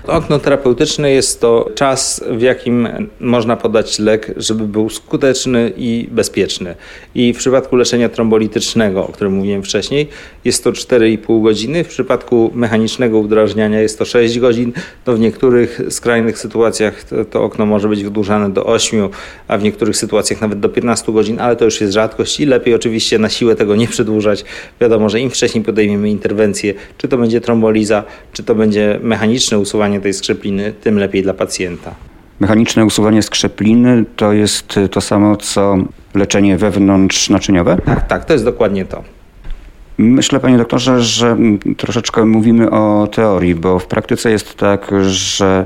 Okno 0.07 0.39
terapeutyczne 0.39 1.11
jest 1.11 1.41
to 1.41 1.69
czas, 1.75 2.23
w 2.31 2.41
jakim 2.41 2.87
można 3.19 3.57
podać 3.57 3.99
lek, 3.99 4.33
żeby 4.37 4.67
był 4.67 4.89
skuteczny 4.89 5.71
i 5.77 6.07
bezpieczny. 6.11 6.75
I 7.15 7.33
w 7.33 7.37
przypadku 7.37 7.75
leczenia 7.75 8.09
trombolitycznego, 8.09 9.07
o 9.07 9.11
którym 9.11 9.33
mówiłem 9.33 9.63
wcześniej, 9.63 10.09
jest 10.45 10.63
to 10.63 10.71
4,5 10.71 11.43
godziny. 11.43 11.83
W 11.83 11.87
przypadku 11.87 12.51
mechanicznego 12.53 13.19
udrażniania 13.19 13.81
jest 13.81 13.99
to 13.99 14.05
6 14.05 14.39
godzin. 14.39 14.73
No 15.07 15.13
w 15.13 15.19
niektórych 15.19 15.81
skrajnych 15.89 16.37
sytuacjach 16.37 17.03
to, 17.03 17.25
to 17.25 17.43
okno 17.43 17.65
może 17.65 17.87
być 17.87 18.03
wydłużane 18.03 18.49
do 18.49 18.65
8, 18.65 19.09
a 19.47 19.57
w 19.57 19.63
niektórych 19.63 19.97
sytuacjach 19.97 20.41
nawet 20.41 20.59
do 20.59 20.69
15 20.69 21.11
godzin, 21.11 21.39
ale 21.39 21.55
to 21.55 21.65
już 21.65 21.81
jest 21.81 21.93
rzadkość 21.93 22.39
i 22.39 22.45
lepiej 22.45 22.73
oczywiście 22.73 23.19
na 23.19 23.29
siłę 23.29 23.54
żeby 23.55 23.59
tego 23.59 23.75
nie 23.75 23.87
przedłużać, 23.87 24.45
wiadomo, 24.81 25.09
że 25.09 25.19
im 25.19 25.29
wcześniej 25.29 25.63
podejmiemy 25.63 26.09
interwencję, 26.09 26.73
czy 26.97 27.07
to 27.07 27.17
będzie 27.17 27.41
tromboliza, 27.41 28.03
czy 28.33 28.43
to 28.43 28.55
będzie 28.55 28.99
mechaniczne 29.03 29.59
usuwanie 29.59 30.01
tej 30.01 30.13
skrzepliny, 30.13 30.73
tym 30.83 30.99
lepiej 30.99 31.23
dla 31.23 31.33
pacjenta. 31.33 31.95
Mechaniczne 32.39 32.85
usuwanie 32.85 33.23
skrzepliny 33.23 34.05
to 34.15 34.33
jest 34.33 34.79
to 34.91 35.01
samo 35.01 35.37
co 35.37 35.77
leczenie 36.13 36.57
wewnątrznaczyniowe? 36.57 37.77
Tak, 37.85 38.07
tak, 38.07 38.25
to 38.25 38.33
jest 38.33 38.45
dokładnie 38.45 38.85
to. 38.85 39.03
Myślę, 39.97 40.39
panie 40.39 40.57
doktorze, 40.57 41.01
że 41.01 41.37
troszeczkę 41.77 42.25
mówimy 42.25 42.71
o 42.71 43.07
teorii, 43.07 43.55
bo 43.55 43.79
w 43.79 43.85
praktyce 43.87 44.31
jest 44.31 44.55
tak, 44.55 44.91
że 45.09 45.65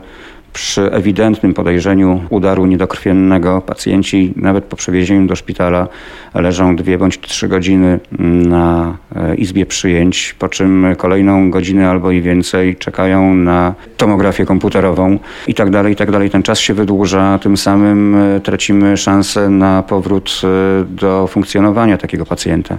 przy 0.53 0.91
ewidentnym 0.91 1.53
podejrzeniu 1.53 2.22
udaru 2.29 2.65
niedokrwiennego 2.65 3.62
pacjenci 3.62 4.34
nawet 4.36 4.65
po 4.65 4.75
przewiezieniu 4.75 5.27
do 5.27 5.36
szpitala 5.36 5.88
leżą 6.34 6.75
dwie 6.75 6.98
bądź 6.98 7.20
trzy 7.20 7.48
godziny 7.48 8.00
na 8.20 8.98
e, 9.15 9.36
izbie 9.36 9.65
przyjęć, 9.65 10.36
po 10.39 10.50
czym 10.50 10.88
kolejną 10.98 11.51
godzinę 11.51 11.89
albo 11.89 12.12
i 12.12 12.22
więcej 12.22 12.75
czekają 12.75 13.36
na 13.36 13.74
tomografię 13.98 14.46
komputerową 14.46 15.20
i 15.48 15.53
tak 15.53 15.70
dalej, 15.70 15.94
i 15.94 15.96
tak 15.96 16.12
dalej. 16.12 16.29
Ten 16.29 16.44
czas 16.44 16.60
się 16.60 16.74
wydłuża, 16.74 17.39
tym 17.39 17.58
samym 17.58 18.15
e, 18.15 18.39
tracimy 18.39 18.98
szansę 18.98 19.50
na 19.50 19.84
powrót 19.84 20.41
e, 20.44 20.48
do 20.86 21.27
funkcjonowania 21.27 21.98
takiego 21.98 22.25
pacjenta. 22.25 22.77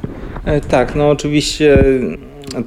Tak, 0.68 0.94
no 0.94 1.10
oczywiście 1.10 1.84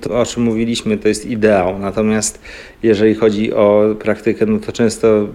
to, 0.02 0.20
o 0.20 0.26
czym 0.26 0.44
mówiliśmy, 0.44 0.98
to 0.98 1.08
jest 1.08 1.26
ideał. 1.26 1.80
Natomiast 1.80 2.42
jeżeli 2.84 3.16
chodzi 3.16 3.54
o 3.54 3.96
praktykę, 4.00 4.46
no 4.46 4.60
to 4.60 4.72
często 4.72 5.28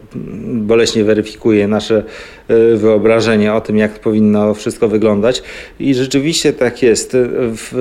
boleśnie 0.45 1.05
weryfikuje 1.05 1.69
nasze 1.69 2.05
e, 2.49 2.77
wyobrażenie 2.77 3.55
o 3.55 3.61
tym, 3.61 3.77
jak 3.77 3.99
powinno 3.99 4.55
wszystko 4.55 4.89
wyglądać. 4.89 5.43
I 5.81 5.95
rzeczywiście 5.95 6.53
tak 6.53 6.83
jest. 6.83 7.17
W 7.41 7.73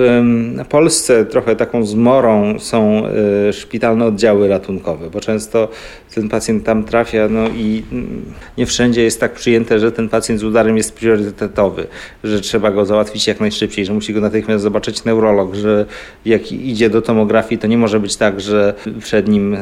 Polsce 0.68 1.24
trochę 1.24 1.56
taką 1.56 1.86
zmorą 1.86 2.58
są 2.58 3.02
e, 3.06 3.52
szpitalne 3.52 4.04
oddziały 4.04 4.48
ratunkowe, 4.48 5.10
bo 5.10 5.20
często 5.20 5.68
ten 6.14 6.28
pacjent 6.28 6.64
tam 6.64 6.84
trafia, 6.84 7.28
no 7.30 7.48
i 7.48 7.82
nie 8.58 8.66
wszędzie 8.66 9.02
jest 9.02 9.20
tak 9.20 9.32
przyjęte, 9.32 9.78
że 9.78 9.92
ten 9.92 10.08
pacjent 10.08 10.40
z 10.40 10.44
udarem 10.44 10.76
jest 10.76 10.94
priorytetowy, 10.94 11.86
że 12.24 12.40
trzeba 12.40 12.70
go 12.70 12.86
załatwić 12.86 13.26
jak 13.26 13.40
najszybciej, 13.40 13.84
że 13.84 13.92
musi 13.92 14.14
go 14.14 14.20
natychmiast 14.20 14.62
zobaczyć 14.62 15.04
neurolog, 15.04 15.54
że 15.54 15.86
jak 16.24 16.52
idzie 16.52 16.90
do 16.90 17.02
tomografii, 17.02 17.58
to 17.58 17.66
nie 17.66 17.78
może 17.78 18.00
być 18.00 18.16
tak, 18.16 18.40
że 18.40 18.74
przed 19.00 19.28
nim 19.28 19.56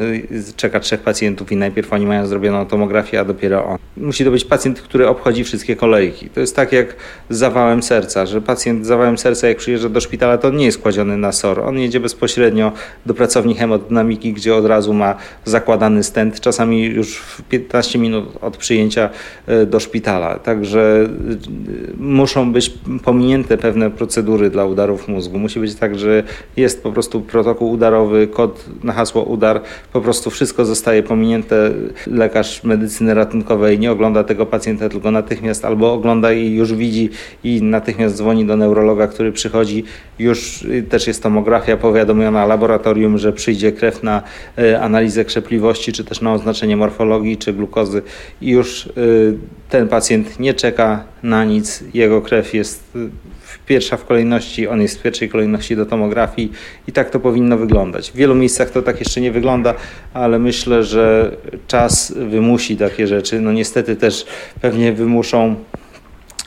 czeka 0.56 0.80
trzech 0.80 1.00
pacjentów 1.00 1.52
i 1.52 1.56
najpierw 1.56 1.92
oni 1.92 2.06
mają 2.06 2.26
zrobioną 2.26 2.66
tomografię, 2.66 3.20
a 3.20 3.24
dopiero 3.24 3.64
on. 3.64 3.78
Musi 3.96 4.24
to 4.24 4.30
być 4.30 4.44
pacjent, 4.44 4.80
który 4.80 5.08
obchodzi 5.08 5.44
wszystkie 5.44 5.76
kolejki. 5.76 6.30
To 6.30 6.40
jest 6.40 6.56
tak 6.56 6.72
jak 6.72 6.96
z 7.30 7.46
zawałem 7.46 7.82
serca, 7.82 8.26
że 8.26 8.40
pacjent 8.40 8.84
z 8.84 8.88
zawałem 8.88 9.18
serca 9.18 9.48
jak 9.48 9.56
przyjeżdża 9.56 9.88
do 9.88 10.00
szpitala, 10.00 10.38
to 10.38 10.50
nie 10.50 10.64
jest 10.64 10.78
kładziony 10.78 11.16
na 11.16 11.32
SOR. 11.32 11.60
On 11.60 11.78
jedzie 11.78 12.00
bezpośrednio 12.00 12.72
do 13.06 13.14
pracowni 13.14 13.54
hemodynamiki, 13.54 14.32
gdzie 14.32 14.54
od 14.54 14.66
razu 14.66 14.94
ma 14.94 15.14
zakładany 15.44 16.02
stent, 16.02 16.35
czasami 16.40 16.84
już 16.84 17.16
w 17.16 17.42
15 17.42 17.98
minut 17.98 18.24
od 18.40 18.56
przyjęcia 18.56 19.10
e, 19.46 19.66
do 19.66 19.80
szpitala. 19.80 20.38
Także 20.38 21.08
e, 21.08 21.96
muszą 21.98 22.52
być 22.52 22.72
pominięte 23.04 23.58
pewne 23.58 23.90
procedury 23.90 24.50
dla 24.50 24.64
udarów 24.64 25.08
mózgu. 25.08 25.38
Musi 25.38 25.60
być 25.60 25.74
tak, 25.74 25.98
że 25.98 26.22
jest 26.56 26.82
po 26.82 26.92
prostu 26.92 27.20
protokół 27.20 27.70
udarowy, 27.70 28.26
kod 28.26 28.64
na 28.84 28.92
hasło 28.92 29.22
udar, 29.22 29.60
po 29.92 30.00
prostu 30.00 30.30
wszystko 30.30 30.64
zostaje 30.64 31.02
pominięte. 31.02 31.70
Lekarz 32.06 32.64
medycyny 32.64 33.14
ratunkowej 33.14 33.78
nie 33.78 33.92
ogląda 33.92 34.24
tego 34.24 34.46
pacjenta, 34.46 34.88
tylko 34.88 35.10
natychmiast 35.10 35.64
albo 35.64 35.92
ogląda 35.92 36.32
i 36.32 36.50
już 36.50 36.74
widzi 36.74 37.10
i 37.44 37.62
natychmiast 37.62 38.16
dzwoni 38.16 38.46
do 38.46 38.56
neurologa, 38.56 39.06
który 39.06 39.32
przychodzi. 39.32 39.84
Już 40.18 40.66
też 40.88 41.06
jest 41.06 41.22
tomografia 41.22 41.76
powiadomiona 41.76 42.46
laboratorium, 42.46 43.18
że 43.18 43.32
przyjdzie 43.32 43.72
krew 43.72 44.02
na 44.02 44.22
e, 44.58 44.80
analizę 44.80 45.24
krzepliwości, 45.24 45.92
czy 45.92 46.04
też 46.04 46.20
na 46.26 46.32
oznaczenie 46.32 46.76
morfologii, 46.76 47.36
czy 47.36 47.52
glukozy 47.52 48.02
i 48.40 48.50
już 48.50 48.86
e, 48.86 48.90
ten 49.70 49.88
pacjent 49.88 50.40
nie 50.40 50.54
czeka 50.54 51.04
na 51.22 51.44
nic, 51.44 51.84
jego 51.94 52.22
krew 52.22 52.54
jest 52.54 52.92
pierwsza 53.66 53.96
w 53.96 54.04
kolejności, 54.04 54.68
on 54.68 54.82
jest 54.82 54.98
w 54.98 55.02
pierwszej 55.02 55.28
kolejności 55.28 55.76
do 55.76 55.86
tomografii 55.86 56.52
i 56.88 56.92
tak 56.92 57.10
to 57.10 57.20
powinno 57.20 57.58
wyglądać. 57.58 58.10
W 58.10 58.16
wielu 58.16 58.34
miejscach 58.34 58.70
to 58.70 58.82
tak 58.82 59.00
jeszcze 59.00 59.20
nie 59.20 59.32
wygląda, 59.32 59.74
ale 60.14 60.38
myślę, 60.38 60.84
że 60.84 61.36
czas 61.66 62.14
wymusi 62.16 62.76
takie 62.76 63.06
rzeczy. 63.06 63.40
No 63.40 63.52
niestety 63.52 63.96
też 63.96 64.26
pewnie 64.60 64.92
wymuszą 64.92 65.56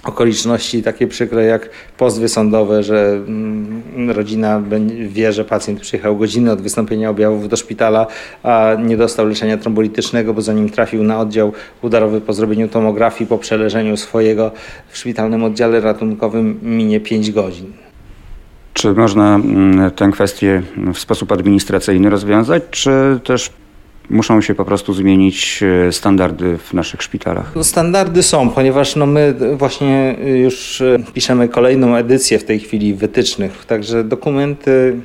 okoliczności 0.03 0.83
takie 0.83 1.07
przykre 1.07 1.45
jak 1.45 1.69
pozwy 1.97 2.29
sądowe, 2.29 2.83
że 2.83 3.11
mm, 3.27 4.11
rodzina 4.11 4.61
wie, 5.07 5.33
że 5.33 5.45
pacjent 5.45 5.79
przyjechał 5.79 6.17
godziny 6.17 6.51
od 6.51 6.61
wystąpienia 6.61 7.09
objawów 7.09 7.49
do 7.49 7.57
szpitala, 7.57 8.07
a 8.43 8.75
nie 8.83 8.97
dostał 8.97 9.27
leczenia 9.27 9.57
trombolitycznego, 9.57 10.33
bo 10.33 10.41
zanim 10.41 10.69
trafił 10.69 11.03
na 11.03 11.19
oddział 11.19 11.53
udarowy 11.81 12.21
po 12.21 12.33
zrobieniu 12.33 12.67
tomografii, 12.67 13.27
po 13.27 13.37
przeleżeniu 13.37 13.97
swojego 13.97 14.51
w 14.87 14.97
szpitalnym 14.97 15.43
oddziale 15.43 15.79
ratunkowym 15.79 16.59
minie 16.63 16.99
5 16.99 17.31
godzin. 17.31 17.73
Czy 18.73 18.93
można 18.93 19.35
mm, 19.35 19.91
tę 19.91 20.09
kwestię 20.11 20.61
w 20.93 20.99
sposób 20.99 21.31
administracyjny 21.31 22.09
rozwiązać, 22.09 22.63
czy 22.71 23.19
też 23.23 23.51
muszą 24.09 24.41
się 24.41 24.55
po 24.55 24.65
prostu 24.65 24.93
zmienić 24.93 25.63
e, 25.87 25.91
standardy 25.91 26.57
w 26.57 26.73
naszych 26.73 27.01
szpitalach? 27.01 27.51
No, 27.55 27.63
standardy 27.63 28.23
są, 28.23 28.49
ponieważ 28.49 28.95
no 28.95 29.05
my 29.05 29.35
właśnie 29.57 30.15
już 30.35 30.81
e, 30.81 30.97
piszemy 31.13 31.49
kolejną 31.49 31.95
edycję 31.95 32.39
w 32.39 32.43
tej 32.43 32.59
chwili 32.59 32.93
wytycznych, 32.93 33.65
także 33.65 34.03
dokumenty, 34.03 34.95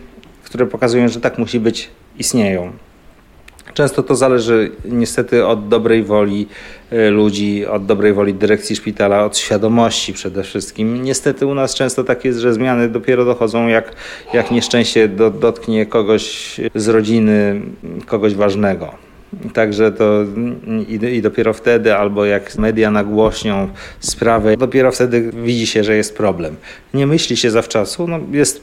które 0.44 0.66
pokazują, 0.66 1.08
że 1.08 1.20
tak 1.20 1.38
musi 1.38 1.60
być, 1.60 1.90
istnieją. 2.18 2.72
Często 3.74 4.02
to 4.02 4.14
zależy 4.14 4.70
niestety 4.84 5.46
od 5.46 5.68
dobrej 5.68 6.02
woli 6.02 6.46
e, 6.90 7.10
ludzi, 7.10 7.66
od 7.66 7.86
dobrej 7.86 8.12
woli 8.12 8.34
dyrekcji 8.34 8.76
szpitala, 8.76 9.24
od 9.24 9.38
świadomości 9.38 10.12
przede 10.12 10.42
wszystkim. 10.42 11.02
Niestety 11.02 11.46
u 11.46 11.54
nas 11.54 11.74
często 11.74 12.04
tak 12.04 12.24
jest, 12.24 12.38
że 12.38 12.54
zmiany 12.54 12.88
dopiero 12.88 13.24
dochodzą, 13.24 13.68
jak, 13.68 13.92
jak 14.34 14.50
nieszczęście 14.50 15.08
do, 15.08 15.30
dotknie 15.30 15.86
kogoś 15.86 16.56
z 16.74 16.88
rodziny, 16.88 17.60
kogoś 18.06 18.34
ważnego. 18.34 19.03
Także 19.52 19.92
to 19.92 20.24
i, 20.88 20.94
i, 20.94 21.22
dopiero 21.22 21.52
wtedy, 21.52 21.94
albo 21.94 22.24
jak 22.24 22.58
media 22.58 22.90
nagłośnią 22.90 23.68
sprawę, 24.00 24.56
dopiero 24.56 24.92
wtedy 24.92 25.30
widzi 25.44 25.66
się, 25.66 25.84
że 25.84 25.96
jest 25.96 26.16
problem. 26.16 26.56
Nie 26.94 27.06
myśli 27.06 27.36
się 27.36 27.50
zawczasu. 27.50 28.08
No 28.08 28.20
jest 28.30 28.62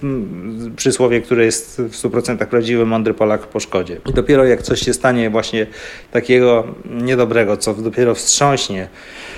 przysłowie, 0.75 1.21
które 1.21 1.45
jest 1.45 1.81
w 1.81 1.95
100% 1.95 2.45
prawdziwy, 2.45 2.85
mądry 2.85 3.13
Polak 3.13 3.47
po 3.47 3.59
szkodzie. 3.59 3.97
I 4.09 4.13
dopiero 4.13 4.45
jak 4.45 4.61
coś 4.61 4.81
się 4.81 4.93
stanie 4.93 5.29
właśnie 5.29 5.67
takiego 6.11 6.67
niedobrego, 6.85 7.57
co 7.57 7.73
dopiero 7.73 8.15
wstrząśnie 8.15 8.87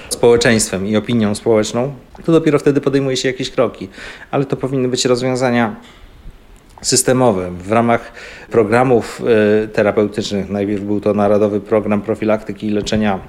społeczeństwem 0.10 0.88
i 0.88 0.96
opinią 0.96 1.36
społeczną, 1.36 1.94
to 2.26 2.32
dopiero 2.32 2.60
wtedy 2.60 2.82
podejmuje 2.82 3.18
się 3.18 3.28
jakieś 3.28 3.50
kroki. 3.50 3.90
Ale 4.32 4.46
to 4.46 4.58
powinny 4.58 4.88
być 4.88 5.06
rozwiązania 5.06 5.76
systemowe. 6.84 7.52
W 7.52 7.72
ramach 7.72 8.12
programów 8.52 9.22
e, 9.64 9.68
terapeutycznych, 9.68 10.50
najpierw 10.50 10.82
był 10.82 11.02
to 11.02 11.14
Narodowy 11.14 11.62
Program 11.62 12.02
Profilaktyki 12.02 12.68
i 12.68 12.70
Leczenia 12.70 13.20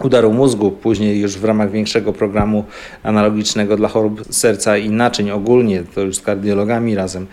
udaru 0.00 0.32
mózgu, 0.32 0.70
później 0.70 1.20
już 1.20 1.38
w 1.38 1.44
ramach 1.44 1.70
większego 1.70 2.12
programu 2.12 2.64
analogicznego 3.02 3.76
dla 3.76 3.88
chorób 3.88 4.24
serca 4.30 4.76
i 4.76 4.90
naczyń 4.90 5.30
ogólnie, 5.30 5.82
to 5.94 6.00
już 6.00 6.16
z 6.16 6.20
kardiologami 6.20 6.94
razem. 6.94 7.26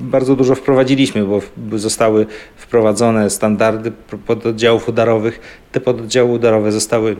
Bardzo 0.00 0.36
dużo 0.36 0.54
wprowadziliśmy, 0.54 1.24
bo 1.56 1.78
zostały 1.78 2.26
wprowadzone 2.56 3.30
standardy 3.30 3.92
pododdziałów 4.26 4.88
udarowych. 4.88 5.40
Te 5.72 5.80
pododdziały 5.80 6.30
udarowe 6.32 6.72
zostały 6.72 7.16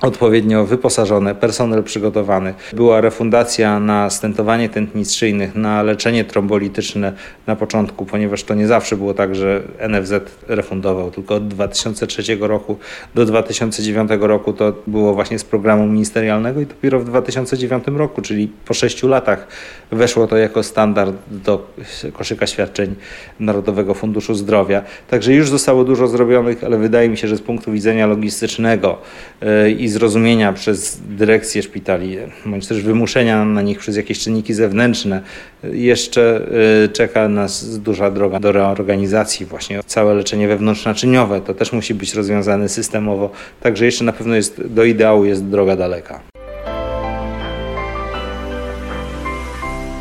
odpowiednio 0.00 0.64
wyposażone, 0.64 1.34
personel 1.34 1.82
przygotowany. 1.82 2.54
Była 2.72 3.00
refundacja 3.00 3.80
na 3.80 4.10
stentowanie 4.10 4.68
tętnic 4.68 5.14
szyjnych, 5.14 5.54
na 5.54 5.82
leczenie 5.82 6.24
trombolityczne 6.24 7.12
na 7.46 7.56
początku, 7.56 8.06
ponieważ 8.06 8.42
to 8.42 8.54
nie 8.54 8.66
zawsze 8.66 8.96
było 8.96 9.14
tak, 9.14 9.34
że 9.34 9.62
NFZ 9.88 10.12
refundował, 10.48 11.10
tylko 11.10 11.34
od 11.34 11.48
2003 11.48 12.22
roku 12.40 12.78
do 13.14 13.24
2009 13.24 14.10
roku 14.20 14.52
to 14.52 14.72
było 14.86 15.14
właśnie 15.14 15.38
z 15.38 15.44
programu 15.44 15.86
ministerialnego 15.86 16.60
i 16.60 16.66
dopiero 16.66 17.00
w 17.00 17.04
2009 17.04 17.84
roku, 17.86 18.22
czyli 18.22 18.50
po 18.64 18.74
sześciu 18.74 19.08
latach 19.08 19.46
weszło 19.92 20.26
to 20.26 20.36
jako 20.36 20.62
standard 20.62 21.14
do 21.30 21.66
koszyka 22.12 22.46
świadczeń 22.46 22.94
Narodowego 23.40 23.94
Funduszu 23.94 24.34
Zdrowia. 24.34 24.82
Także 25.10 25.32
już 25.32 25.48
zostało 25.48 25.84
dużo 25.84 26.06
zrobionych, 26.06 26.64
ale 26.64 26.78
wydaje 26.78 27.08
mi 27.08 27.16
się, 27.16 27.28
że 27.28 27.36
z 27.36 27.40
punktu 27.40 27.72
widzenia 27.72 28.06
logistycznego 28.06 28.98
yy, 29.40 29.83
i 29.84 29.88
zrozumienia 29.88 30.52
przez 30.52 31.00
dyrekcję 31.08 31.62
szpitali, 31.62 32.16
bądź 32.46 32.66
też 32.66 32.82
wymuszenia 32.82 33.44
na 33.44 33.62
nich 33.62 33.78
przez 33.78 33.96
jakieś 33.96 34.18
czynniki 34.18 34.54
zewnętrzne, 34.54 35.22
jeszcze 35.62 36.48
y, 36.84 36.88
czeka 36.88 37.28
nas 37.28 37.78
duża 37.78 38.10
droga 38.10 38.40
do 38.40 38.52
reorganizacji. 38.52 39.46
Właśnie 39.46 39.80
całe 39.86 40.14
leczenie 40.14 40.48
wewnątrznaczyniowe 40.48 41.40
to 41.40 41.54
też 41.54 41.72
musi 41.72 41.94
być 41.94 42.14
rozwiązane 42.14 42.68
systemowo, 42.68 43.30
także 43.60 43.84
jeszcze 43.84 44.04
na 44.04 44.12
pewno 44.12 44.34
jest, 44.34 44.66
do 44.66 44.84
ideału 44.84 45.24
jest 45.24 45.44
droga 45.44 45.76
daleka. 45.76 46.20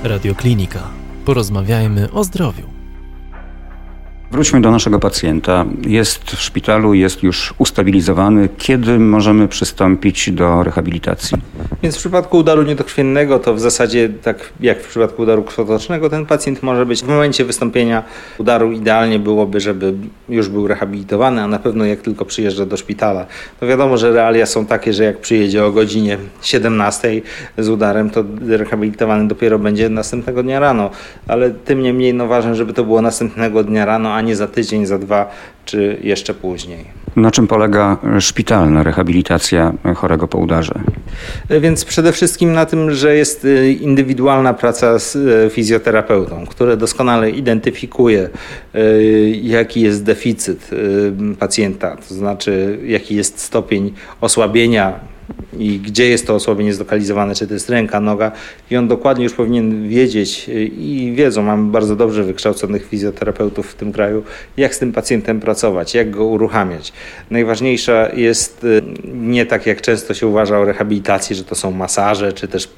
Radioklinika. 0.03 0.79
Porozmawiajmy 1.25 2.11
o 2.11 2.23
zdrowiu. 2.23 2.72
Wróćmy 4.33 4.61
do 4.61 4.71
naszego 4.71 4.99
pacjenta. 4.99 5.65
Jest 5.87 6.31
w 6.31 6.41
szpitalu, 6.41 6.93
jest 6.93 7.23
już 7.23 7.53
ustabilizowany. 7.57 8.49
Kiedy 8.57 8.99
możemy 8.99 9.47
przystąpić 9.47 10.31
do 10.31 10.63
rehabilitacji? 10.63 11.37
Więc 11.83 11.95
w 11.95 11.99
przypadku 11.99 12.37
udaru 12.37 12.63
niedokrwiennego 12.63 13.39
to 13.39 13.53
w 13.53 13.59
zasadzie 13.59 14.09
tak 14.09 14.49
jak 14.59 14.83
w 14.83 14.87
przypadku 14.87 15.21
udaru 15.21 15.43
krwotocznego 15.43 16.09
ten 16.09 16.25
pacjent 16.25 16.63
może 16.63 16.85
być 16.85 17.03
w 17.03 17.07
momencie 17.07 17.45
wystąpienia 17.45 18.03
udaru 18.37 18.71
idealnie 18.71 19.19
byłoby, 19.19 19.59
żeby 19.59 19.93
już 20.29 20.49
był 20.49 20.67
rehabilitowany, 20.67 21.41
a 21.41 21.47
na 21.47 21.59
pewno 21.59 21.85
jak 21.85 22.01
tylko 22.01 22.25
przyjeżdża 22.25 22.65
do 22.65 22.77
szpitala. 22.77 23.25
To 23.59 23.67
wiadomo, 23.67 23.97
że 23.97 24.11
realia 24.11 24.45
są 24.45 24.65
takie, 24.65 24.93
że 24.93 25.03
jak 25.03 25.17
przyjedzie 25.17 25.65
o 25.65 25.71
godzinie 25.71 26.17
17 26.41 27.21
z 27.57 27.69
udarem, 27.69 28.09
to 28.09 28.23
rehabilitowany 28.47 29.27
dopiero 29.27 29.59
będzie 29.59 29.89
następnego 29.89 30.43
dnia 30.43 30.59
rano. 30.59 30.89
Ale 31.27 31.51
tym 31.51 31.81
niemniej 31.81 32.13
no 32.13 32.27
ważne, 32.27 32.55
żeby 32.55 32.73
to 32.73 32.83
było 32.83 33.01
następnego 33.01 33.63
dnia 33.63 33.85
rano, 33.85 34.13
a 34.13 34.22
nie 34.23 34.35
za 34.35 34.47
tydzień, 34.47 34.85
za 34.85 34.99
dwa 34.99 35.29
czy 35.65 35.97
jeszcze 36.01 36.33
później. 36.33 36.85
Na 37.15 37.31
czym 37.31 37.47
polega 37.47 37.97
szpitalna 38.19 38.83
rehabilitacja 38.83 39.73
chorego 39.95 40.27
po 40.27 40.37
udarze? 40.37 40.73
Więc 41.49 41.85
przede 41.85 42.11
wszystkim 42.11 42.53
na 42.53 42.65
tym, 42.65 42.91
że 42.91 43.15
jest 43.15 43.45
y, 43.45 43.71
indywidualna 43.71 44.53
praca 44.53 44.99
z 44.99 45.15
y, 45.15 45.49
fizjoterapeutą, 45.49 46.45
który 46.47 46.77
doskonale 46.77 47.29
identyfikuje, 47.29 48.29
jaki 49.41 49.81
jest 49.81 50.03
deficyt 50.03 50.69
pacjenta, 51.39 51.97
to 52.09 52.13
znaczy 52.15 52.79
jaki 52.85 53.15
jest 53.15 53.39
stopień 53.39 53.93
osłabienia 54.21 55.12
i 55.59 55.79
gdzie 55.79 56.09
jest 56.09 56.27
to 56.27 56.35
osłabienie 56.35 56.73
zlokalizowane, 56.73 57.35
czy 57.35 57.47
to 57.47 57.53
jest 57.53 57.69
ręka, 57.69 57.99
noga 57.99 58.31
i 58.71 58.77
on 58.77 58.87
dokładnie 58.87 59.23
już 59.23 59.33
powinien 59.33 59.89
wiedzieć 59.89 60.49
i 60.77 61.13
wiedzą, 61.15 61.41
mamy 61.41 61.71
bardzo 61.71 61.95
dobrze 61.95 62.23
wykształconych 62.23 62.87
fizjoterapeutów 62.87 63.71
w 63.71 63.75
tym 63.75 63.91
kraju, 63.91 64.23
jak 64.57 64.75
z 64.75 64.79
tym 64.79 64.91
pacjentem 64.91 65.39
pracować, 65.39 65.95
jak 65.95 66.11
go 66.11 66.25
uruchamiać. 66.25 66.93
Najważniejsza 67.31 68.09
jest 68.13 68.63
y, 68.63 68.81
nie 69.13 69.45
tak 69.45 69.65
jak 69.65 69.81
często 69.81 70.13
się 70.13 70.27
uważa 70.27 70.59
o 70.59 70.65
rehabilitacji, 70.65 71.35
że 71.35 71.43
to 71.43 71.55
są 71.55 71.71
masaże, 71.71 72.33
czy 72.33 72.47
też 72.47 72.69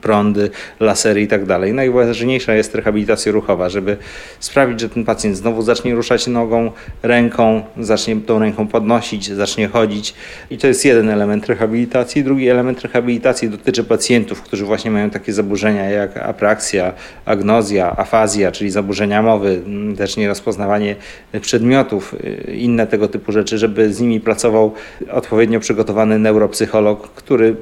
prądy, 0.00 0.50
lasery 0.80 1.20
i 1.20 1.28
tak 1.28 1.46
dalej. 1.46 1.72
Najważniejsza 1.74 2.54
jest 2.54 2.74
rehabilitacja 2.74 3.32
ruchowa, 3.32 3.68
żeby 3.68 3.96
sprawić, 4.40 4.80
że 4.80 4.88
ten 4.88 5.04
pacjent 5.04 5.36
znowu 5.36 5.62
zacznie 5.62 5.94
ruszać 5.94 6.26
nogą, 6.26 6.72
ręką, 7.02 7.62
zacznie 7.80 8.16
tą 8.16 8.38
ręką 8.38 8.66
podnosić, 8.68 9.32
zacznie 9.32 9.68
chodzić 9.68 10.14
i 10.50 10.58
to 10.58 10.66
jest 10.66 10.84
jeden 10.84 11.08
element 11.08 11.46
rehabilitacji 11.46 12.19
rehabilitacji. 12.20 12.24
Drugi 12.24 12.48
element 12.48 12.80
rehabilitacji 12.82 13.48
dotyczy 13.48 13.84
pacjentów, 13.84 14.42
którzy 14.42 14.64
właśnie 14.64 14.90
mają 14.90 15.10
takie 15.10 15.32
zaburzenia 15.32 15.90
jak 15.90 16.16
apraksja, 16.16 16.92
agnozja, 17.24 17.96
afazja, 17.96 18.52
czyli 18.52 18.70
zaburzenia 18.70 19.22
mowy, 19.22 19.62
mm, 19.66 19.96
też 19.96 20.16
nierozpoznawanie 20.16 20.96
przedmiotów, 21.40 22.14
y, 22.14 22.56
inne 22.56 22.86
tego 22.86 23.08
typu 23.08 23.32
rzeczy, 23.32 23.58
żeby 23.58 23.92
z 23.94 24.00
nimi 24.00 24.20
pracował 24.20 24.74
odpowiednio 25.10 25.60
przygotowany 25.60 26.18
neuropsycholog, 26.18 27.08
który 27.14 27.56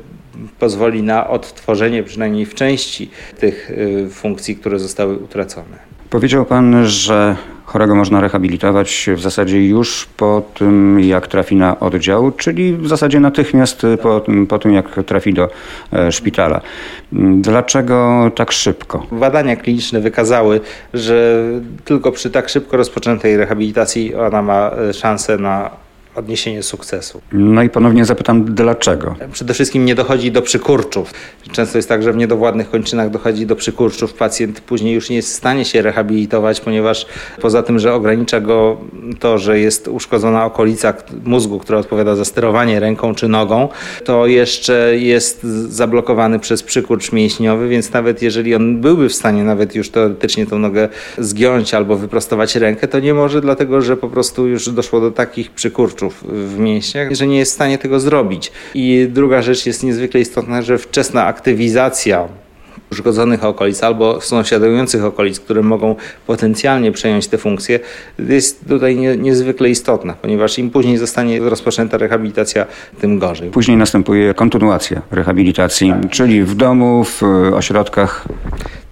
pozwoli 0.59 1.03
na 1.03 1.29
odtworzenie 1.29 2.03
przynajmniej 2.03 2.47
w 2.47 2.55
części 2.55 3.11
tych 3.41 3.71
y, 3.71 4.09
funkcji, 4.11 4.57
które 4.57 4.79
zostały 4.79 5.17
utracone. 5.17 5.89
Powiedział 6.11 6.45
Pan, 6.45 6.87
że 6.87 7.37
chorego 7.69 7.95
można 7.95 8.21
rehabilitować 8.21 9.11
w 9.15 9.21
zasadzie 9.21 9.67
już 9.67 10.09
po 10.17 10.43
tym, 10.55 11.01
jak 11.01 11.27
trafi 11.27 11.57
na 11.57 11.81
oddział, 11.81 12.33
czyli 12.33 12.73
w 12.73 12.89
zasadzie 12.89 13.21
natychmiast 13.21 13.87
po, 14.03 14.23
po 14.49 14.59
tym, 14.59 14.73
jak 14.73 15.05
trafi 15.07 15.35
do 15.35 15.49
e, 15.93 16.13
szpitala. 16.13 16.61
Dlaczego 17.41 18.31
tak 18.35 18.53
szybko? 18.53 19.07
Badania 19.13 19.57
kliniczne 19.57 20.01
wykazały, 20.01 20.61
że 20.95 21.45
tylko 21.85 22.13
przy 22.13 22.31
tak 22.31 22.49
szybko 22.49 22.77
rozpoczętej 22.77 23.37
rehabilitacji 23.37 24.15
ona 24.15 24.43
ma 24.43 24.71
e, 24.71 24.93
szansę 24.93 25.37
na 25.37 25.71
odniesienie 26.19 26.63
sukcesu. 26.63 27.21
No 27.33 27.63
i 27.63 27.71
ponownie 27.71 28.05
zapytam, 28.05 28.55
dlaczego? 28.55 29.17
Przede 29.33 29.55
wszystkim 29.55 29.85
nie 29.85 29.95
dochodzi 29.95 30.33
do 30.33 30.43
przykurczów. 30.43 31.15
Często 31.53 31.79
jest 31.79 31.89
tak, 31.89 32.03
że 32.03 32.13
w 32.13 32.17
niedowładnych 32.17 32.71
kończynach 32.71 33.11
dochodzi 33.11 33.47
do 33.47 33.57
przykurczów. 33.57 34.15
Pacjent 34.15 34.61
później 34.61 34.95
już 34.95 35.11
nie 35.11 35.17
jest 35.17 35.29
w 35.29 35.37
stanie 35.37 35.65
się 35.65 35.83
rehabilitować, 35.83 36.61
ponieważ 36.61 37.07
poza 37.41 37.63
tym, 37.63 37.79
że 37.79 37.95
ogranicza 37.95 38.41
go 38.41 38.77
to, 39.21 39.39
że 39.39 39.59
jest 39.59 39.89
uszkodzona 39.89 40.45
okolica 40.45 40.95
mózgu, 41.25 41.59
która 41.59 41.79
odpowiada 41.79 42.17
za 42.17 42.25
sterowanie 42.25 42.81
ręką 42.81 43.15
czy 43.15 43.29
nogą, 43.29 43.69
to 44.05 44.27
jeszcze 44.27 44.99
jest 44.99 45.43
zablokowany 45.69 46.39
przez 46.39 46.63
przykurcz 46.63 47.13
mięśniowy, 47.13 47.69
więc 47.69 47.93
nawet 47.93 48.23
jeżeli 48.23 48.55
on 48.55 48.81
byłby 48.81 49.09
w 49.09 49.15
stanie 49.15 49.45
nawet 49.45 49.75
już 49.75 49.91
teoretycznie 49.91 50.47
tą 50.47 50.59
nogę 50.59 50.89
zgiąć 51.19 51.75
albo 51.75 51.97
wyprostować 51.97 52.57
rękę, 52.57 52.89
to 52.89 53.01
nie 53.01 53.15
może, 53.15 53.41
dlatego 53.41 53.81
że 53.81 53.97
po 53.97 54.09
prostu 54.09 54.47
już 54.47 54.69
doszło 54.69 55.01
do 55.01 55.11
takich 55.11 55.51
przykurczów 55.51 56.08
w 56.23 56.59
mięśniach, 56.59 57.15
że 57.15 57.27
nie 57.27 57.39
jest 57.39 57.53
w 57.53 57.55
stanie 57.55 57.79
tego 57.79 58.01
zrobić. 58.01 58.53
I 58.75 59.09
druga 59.11 59.43
rzecz 59.43 59.67
jest 59.67 59.83
niezwykle 59.83 60.21
istotna, 60.21 60.63
że 60.63 60.79
wczesna 60.79 61.25
aktywizacja 61.27 62.29
uszkodzonych 62.93 63.45
okolic 63.45 63.83
albo 63.83 64.21
sąsiadujących 64.21 65.05
okolic, 65.05 65.41
które 65.41 65.63
mogą 65.63 65.97
potencjalnie 66.27 66.93
przejąć 66.93 67.29
te 67.29 67.39
funkcje, 67.39 67.81
jest 68.19 68.69
tutaj 68.69 68.97
nie, 68.97 69.17
niezwykle 69.17 69.71
istotna, 69.71 70.15
ponieważ 70.23 70.59
im 70.59 70.71
później 70.71 70.99
zostanie 70.99 71.41
rozpoczęta 71.41 71.99
rehabilitacja, 71.99 72.67
tym 73.01 73.19
gorzej. 73.19 73.51
Później 73.51 73.77
następuje 73.77 74.35
kontynuacja 74.35 75.03
rehabilitacji, 75.11 75.91
tak. 76.03 76.11
czyli 76.11 76.43
w 76.43 76.55
domu, 76.55 77.05
w 77.05 77.23
ośrodkach 77.55 78.25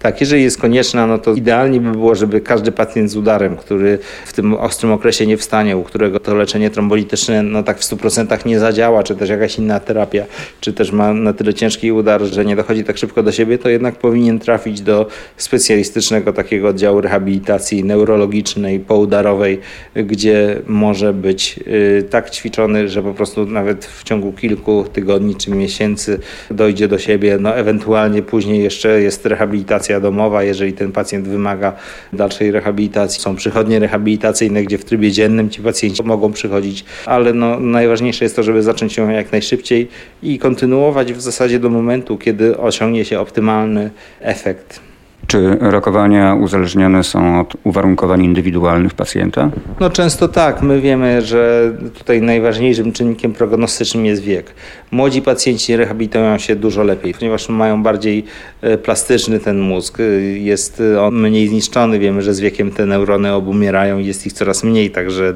tak, 0.07 0.21
jeżeli 0.21 0.43
jest 0.43 0.59
konieczna, 0.59 1.07
no 1.07 1.19
to 1.19 1.35
idealnie 1.35 1.81
by 1.81 1.93
było, 1.93 2.15
żeby 2.15 2.41
każdy 2.41 2.73
pacjent 2.73 3.11
z 3.11 3.17
udarem, 3.17 3.57
który 3.57 3.99
w 4.27 4.33
tym 4.33 4.55
ostrym 4.55 4.93
okresie 4.93 5.27
nie 5.27 5.37
wstanie, 5.37 5.77
u 5.77 5.83
którego 5.83 6.21
to 6.21 6.35
leczenie 6.35 6.71
trombolityczne 6.71 7.43
no 7.43 7.63
tak 7.63 7.79
w 7.79 7.83
100% 7.83 8.47
nie 8.47 8.59
zadziała, 8.59 9.03
czy 9.03 9.17
też 9.17 9.31
jakaś 9.31 9.59
inna 9.59 9.81
terapia, 9.81 10.25
czy 10.61 10.73
też 10.73 10.93
ma 10.93 11.15
na 11.15 11.33
tyle 11.33 11.55
ciężki 11.55 11.93
udar, 11.93 12.23
że 12.23 12.45
nie 12.45 12.57
dochodzi 12.57 12.85
tak 12.85 12.99
szybko 12.99 13.23
do 13.23 13.33
siebie, 13.33 13.59
to 13.59 13.69
jednak 13.69 13.97
powinien 13.97 14.39
trafić 14.39 14.81
do 14.81 15.07
specjalistycznego 15.37 16.33
takiego 16.33 16.69
oddziału 16.69 17.01
rehabilitacji 17.01 17.85
neurologicznej, 17.85 18.81
poudarowej, 18.81 19.61
gdzie 19.95 20.57
może 20.67 21.13
być 21.13 21.61
y, 21.67 22.05
tak 22.11 22.31
ćwiczony, 22.31 22.89
że 22.89 23.03
po 23.03 23.15
prostu 23.15 23.47
nawet 23.47 23.85
w 23.85 24.05
ciągu 24.05 24.33
kilku 24.33 24.85
tygodni 24.93 25.35
czy 25.35 25.51
miesięcy 25.51 26.19
dojdzie 26.51 26.89
do 26.89 26.99
siebie, 26.99 27.39
no 27.41 27.57
ewentualnie 27.57 28.23
później 28.23 28.63
jeszcze 28.63 29.03
jest 29.03 29.27
rehabilitacja 29.27 29.96
domowa, 30.01 30.43
jeżeli 30.43 30.73
ten 30.73 30.93
pacjent 30.93 31.29
wymaga 31.29 31.73
dalszej 32.13 32.51
rehabilitacji. 32.51 33.23
Są 33.23 33.37
przychodnie 33.37 33.79
rehabilitacyjne, 33.79 34.63
gdzie 34.63 34.79
w 34.79 34.85
trybie 34.85 35.13
dziennym 35.13 35.51
ci 35.51 35.63
pacjenci 35.63 36.03
mogą 36.03 36.33
przychodzić, 36.33 36.85
ale 37.07 37.33
no, 37.33 37.61
najważniejsze 37.61 38.25
jest 38.25 38.37
to, 38.37 38.43
żeby 38.43 38.63
zacząć 38.63 38.97
ją 38.97 39.11
jak 39.11 39.33
najszybciej 39.33 39.89
i 40.23 40.39
kontynuować 40.39 41.13
w 41.13 41.21
zasadzie 41.21 41.59
do 41.59 41.71
momentu, 41.71 42.19
kiedy 42.19 42.59
osiągnie 42.59 43.05
się 43.05 43.21
optymalny 43.21 43.91
efekt. 44.21 44.81
Czy 45.27 45.57
rokowania 45.61 46.35
uzależnione 46.35 47.05
są 47.05 47.41
od 47.41 47.57
uwarunkowań 47.65 48.25
indywidualnych 48.25 48.95
pacjenta? 48.95 49.51
No 49.81 49.91
często 49.91 50.29
tak. 50.29 50.63
My 50.63 50.81
wiemy, 50.81 51.23
że 51.23 51.73
tutaj 51.99 52.23
najważniejszym 52.23 52.93
czynnikiem 52.93 53.33
prognostycznym 53.33 54.07
jest 54.07 54.23
wiek. 54.23 54.55
Młodzi 54.91 55.23
pacjenci 55.23 55.77
rehabilitują 55.77 56.39
się 56.39 56.57
dużo 56.57 56.83
lepiej, 56.83 57.15
ponieważ 57.15 57.49
mają 57.49 57.83
bardziej 57.83 58.25
e, 58.61 58.79
plastyczny 58.79 59.39
ten 59.41 59.61
mózg. 59.61 59.99
Jest 60.35 60.83
on 61.01 61.15
mniej 61.15 61.49
zniszczony. 61.49 61.99
Wiemy, 61.99 62.23
że 62.23 62.35
z 62.35 62.41
wiekiem 62.41 62.71
te 62.71 62.87
neurony 62.87 63.33
obumierają 63.33 63.99
i 63.99 64.07
jest 64.07 64.27
ich 64.27 64.33
coraz 64.33 64.65
mniej, 64.65 64.91
także 64.91 65.35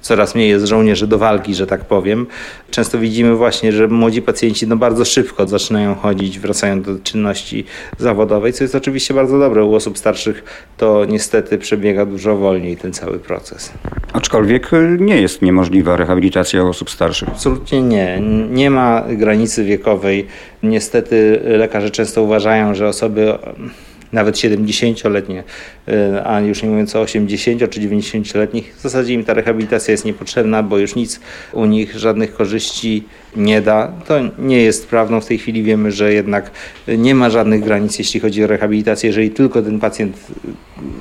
coraz 0.00 0.34
mniej 0.34 0.48
jest 0.48 0.66
żołnierzy 0.66 1.06
do 1.06 1.18
walki, 1.18 1.54
że 1.54 1.66
tak 1.66 1.84
powiem. 1.84 2.26
Często 2.70 2.98
widzimy 2.98 3.34
właśnie, 3.34 3.72
że 3.72 3.88
młodzi 3.88 4.22
pacjenci 4.22 4.66
no 4.66 4.76
bardzo 4.76 5.04
szybko 5.04 5.46
zaczynają 5.46 5.94
chodzić, 5.94 6.38
wracają 6.38 6.82
do 6.82 6.98
czynności 6.98 7.64
zawodowej, 7.98 8.52
co 8.52 8.64
jest 8.64 8.74
oczywiście 8.74 9.14
bardzo 9.20 9.38
dobre. 9.38 9.64
U 9.64 9.74
osób 9.74 9.98
starszych 9.98 10.44
to 10.76 11.04
niestety 11.04 11.58
przebiega 11.58 12.06
dużo 12.06 12.36
wolniej 12.36 12.76
ten 12.76 12.92
cały 12.92 13.18
proces. 13.18 13.72
Aczkolwiek 14.12 14.70
nie 14.98 15.20
jest 15.20 15.42
niemożliwa 15.42 15.96
rehabilitacja 15.96 16.62
osób 16.62 16.90
starszych. 16.90 17.28
Absolutnie 17.28 17.82
nie. 17.82 18.20
Nie 18.50 18.70
ma 18.70 19.04
granicy 19.08 19.64
wiekowej. 19.64 20.26
Niestety 20.62 21.40
lekarze 21.44 21.90
często 21.90 22.22
uważają, 22.22 22.74
że 22.74 22.88
osoby 22.88 23.38
nawet 24.12 24.34
70-letnie, 24.34 25.44
y, 25.88 25.92
a 26.24 26.40
już 26.40 26.62
nie 26.62 26.68
mówiąc 26.68 26.96
o 26.96 27.00
80 27.00 27.70
czy 27.70 27.80
90-letnich, 27.80 28.74
w 28.76 28.80
zasadzie 28.80 29.14
im 29.14 29.24
ta 29.24 29.34
rehabilitacja 29.34 29.92
jest 29.92 30.04
niepotrzebna, 30.04 30.62
bo 30.62 30.78
już 30.78 30.94
nic 30.94 31.20
u 31.52 31.64
nich, 31.64 31.98
żadnych 31.98 32.34
korzyści 32.34 33.04
nie 33.36 33.62
da. 33.62 33.92
To 34.06 34.14
nie 34.38 34.62
jest 34.62 34.88
prawdą. 34.88 35.20
W 35.20 35.26
tej 35.26 35.38
chwili 35.38 35.62
wiemy, 35.62 35.92
że 35.92 36.12
jednak 36.12 36.50
nie 36.88 37.14
ma 37.14 37.30
żadnych 37.30 37.64
granic, 37.64 37.98
jeśli 37.98 38.20
chodzi 38.20 38.44
o 38.44 38.46
rehabilitację. 38.46 39.06
Jeżeli 39.06 39.30
tylko 39.30 39.62
ten 39.62 39.80
pacjent 39.80 40.16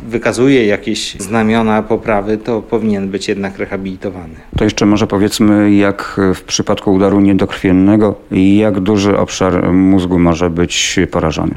wykazuje 0.08 0.65
jakieś 0.65 1.15
znamiona 1.15 1.84
poprawy, 1.84 2.38
to 2.38 2.62
powinien 2.62 3.10
być 3.10 3.28
jednak 3.28 3.58
rehabilitowany. 3.58 4.36
To 4.58 4.63
jeszcze 4.63 4.86
może 4.86 5.08
powiedzmy, 5.08 5.74
jak 5.74 6.22
w 6.36 6.41
przypadku 6.41 6.93
udaru 6.93 7.19
niedokrwiennego, 7.19 8.15
jak 8.32 8.80
duży 8.80 9.17
obszar 9.17 9.74
mózgu 9.74 10.19
może 10.19 10.50
być 10.50 11.00
porażony? 11.12 11.56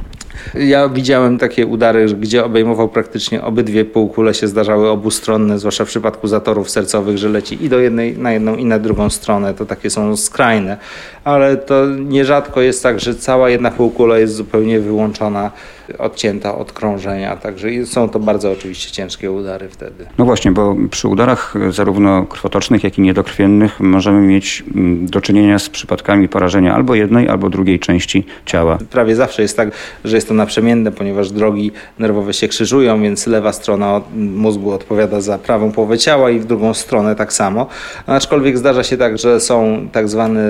Ja 0.54 0.88
widziałem 0.88 1.38
takie 1.38 1.66
udary, 1.66 2.06
gdzie 2.06 2.44
obejmował 2.44 2.88
praktycznie 2.88 3.42
obydwie 3.42 3.84
półkule 3.84 4.34
się 4.34 4.48
zdarzały 4.48 4.88
obustronne, 4.88 5.58
zwłaszcza 5.58 5.84
w 5.84 5.88
przypadku 5.88 6.28
zatorów 6.28 6.70
sercowych, 6.70 7.18
że 7.18 7.28
leci 7.28 7.64
i 7.64 7.68
do 7.68 7.78
jednej, 7.78 8.18
na 8.18 8.32
jedną 8.32 8.56
i 8.56 8.64
na 8.64 8.78
drugą 8.78 9.10
stronę. 9.10 9.54
To 9.54 9.66
takie 9.66 9.90
są 9.90 10.16
skrajne, 10.16 10.76
ale 11.24 11.56
to 11.56 11.86
nierzadko 11.86 12.60
jest 12.60 12.82
tak, 12.82 13.00
że 13.00 13.14
cała 13.14 13.50
jedna 13.50 13.70
półkula 13.70 14.18
jest 14.18 14.34
zupełnie 14.34 14.80
wyłączona 14.80 15.50
odcięta 15.98 16.58
od 16.58 16.72
krążenia, 16.72 17.36
także 17.36 17.86
są 17.86 18.08
to 18.08 18.18
bardzo 18.18 18.50
oczywiście 18.50 18.92
ciężkie 18.92 19.30
udary 19.30 19.68
wtedy. 19.68 20.06
No 20.18 20.24
właśnie, 20.24 20.50
bo 20.50 20.76
przy 20.90 21.08
udarach 21.08 21.54
zarówno 21.70 22.26
krwotocznych, 22.26 22.84
jak 22.84 22.98
i 22.98 23.02
niedokrwiennych 23.02 23.80
możemy 23.80 24.20
mieć 24.20 24.64
mm, 24.74 25.06
do 25.06 25.20
czynienia 25.20 25.58
z 25.58 25.68
przypadkami 25.68 26.28
porażenia 26.28 26.74
albo 26.74 26.94
jednej, 26.94 27.28
albo 27.28 27.50
drugiej 27.50 27.80
części 27.80 28.26
ciała. 28.46 28.78
Prawie 28.90 29.16
zawsze 29.16 29.42
jest 29.42 29.56
tak, 29.56 29.70
że 30.04 30.16
jest 30.16 30.28
to 30.28 30.34
naprzemienne, 30.34 30.92
ponieważ 30.92 31.30
drogi 31.30 31.72
nerwowe 31.98 32.34
się 32.34 32.48
krzyżują, 32.48 33.02
więc 33.02 33.26
lewa 33.26 33.52
strona 33.52 34.00
mózgu 34.16 34.70
odpowiada 34.70 35.20
za 35.20 35.38
prawą 35.38 35.72
połowę 35.72 35.98
ciała 35.98 36.30
i 36.30 36.38
w 36.38 36.44
drugą 36.44 36.74
stronę 36.74 37.16
tak 37.16 37.32
samo. 37.32 37.66
Aczkolwiek 38.06 38.58
zdarza 38.58 38.84
się 38.84 38.96
tak, 38.96 39.18
że 39.18 39.40
są 39.40 39.88
tak 39.92 40.08
zwane 40.08 40.42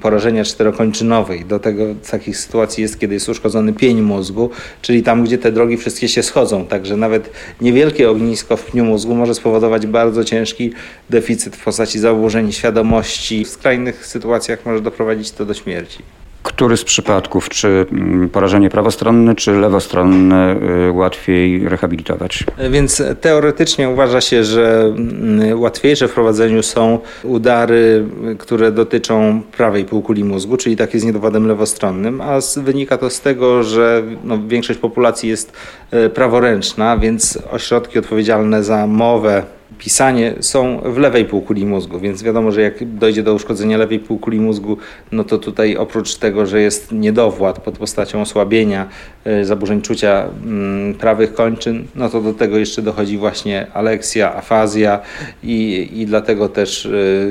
porażenia 0.00 0.44
czterokończynowe 0.44 1.36
i 1.36 1.44
do 1.44 1.58
tego 1.58 1.84
takich 2.10 2.36
sytuacji 2.36 2.82
jest, 2.82 3.00
kiedy 3.00 3.14
jest 3.14 3.28
uszkodzony 3.28 3.72
pień 3.72 4.02
mózgu, 4.02 4.50
czyli 4.82 5.02
tam, 5.02 5.24
gdzie 5.24 5.38
te 5.38 5.52
drogi 5.52 5.76
wszystkie 5.76 6.08
się 6.08 6.22
schodzą. 6.22 6.66
Także 6.66 6.96
nawet 6.96 7.30
niewielkie 7.60 8.10
ognisko 8.10 8.56
w 8.56 8.64
pniu 8.64 8.84
mózgu 8.84 9.14
może 9.14 9.34
spowodować 9.34 9.86
bardzo 9.86 10.24
ciężki 10.24 10.72
deficyt 11.10 11.56
w 11.56 11.64
postaci 11.64 11.98
zaburzeń 11.98 12.52
świadomości. 12.52 13.44
W 13.44 13.48
skrajnych 13.48 14.06
sytuacjach 14.06 14.66
może 14.66 14.80
doprowadzić 14.80 15.30
to 15.30 15.44
do 15.44 15.54
śmierci. 15.54 16.02
Który 16.42 16.76
z 16.76 16.84
przypadków, 16.84 17.48
czy 17.48 17.86
mm, 17.92 18.28
porażenie 18.28 18.70
prawostronne, 18.70 19.34
czy 19.34 19.52
lewostronne 19.52 20.56
y, 20.88 20.92
łatwiej 20.92 21.68
rehabilitować? 21.68 22.44
Więc 22.70 23.02
teoretycznie 23.20 23.88
uważa 23.88 24.20
się, 24.20 24.44
że 24.44 24.80
mm, 24.80 25.60
łatwiejsze 25.60 26.08
w 26.08 26.12
prowadzeniu 26.12 26.62
są 26.62 26.98
udary, 27.24 28.04
które 28.38 28.72
dotyczą 28.72 29.42
prawej 29.56 29.84
półkuli 29.84 30.24
mózgu, 30.24 30.56
czyli 30.56 30.76
takie 30.76 31.00
z 31.00 31.04
niedowodem 31.04 31.46
lewostronnym, 31.46 32.20
a 32.20 32.38
wynika 32.56 32.98
to 32.98 33.10
z 33.10 33.20
tego, 33.20 33.62
że 33.62 34.02
no, 34.24 34.38
większość 34.48 34.78
populacji 34.78 35.28
jest 35.28 35.52
e, 35.90 36.08
praworęczna, 36.08 36.98
więc 36.98 37.38
ośrodki 37.50 37.98
odpowiedzialne 37.98 38.64
za 38.64 38.86
mowę, 38.86 39.42
pisanie 39.78 40.34
są 40.40 40.80
w 40.84 40.98
lewej 40.98 41.24
półkuli 41.24 41.66
mózgu, 41.66 41.98
więc 41.98 42.22
wiadomo, 42.22 42.52
że 42.52 42.62
jak 42.62 42.94
dojdzie 42.94 43.22
do 43.22 43.34
uszkodzenia 43.34 43.78
lewej 43.78 43.98
półkuli 43.98 44.40
mózgu, 44.40 44.76
no 45.12 45.24
to 45.24 45.38
tutaj 45.38 45.76
oprócz 45.76 46.14
tego, 46.14 46.46
że 46.46 46.60
jest 46.60 46.92
niedowład 46.92 47.58
pod 47.60 47.78
postacią 47.78 48.20
osłabienia, 48.20 48.88
e, 49.24 49.44
zaburzeń 49.44 49.82
czucia 49.82 50.28
mm, 50.44 50.94
prawych 50.94 51.34
kończyn, 51.34 51.86
no 51.94 52.08
to 52.08 52.20
do 52.20 52.34
tego 52.34 52.58
jeszcze 52.58 52.82
dochodzi 52.82 53.18
właśnie 53.18 53.66
aleksja, 53.74 54.34
afazja 54.34 55.00
i, 55.42 55.88
i 55.92 56.06
dlatego 56.06 56.48
też 56.48 56.86
e, 56.86 56.90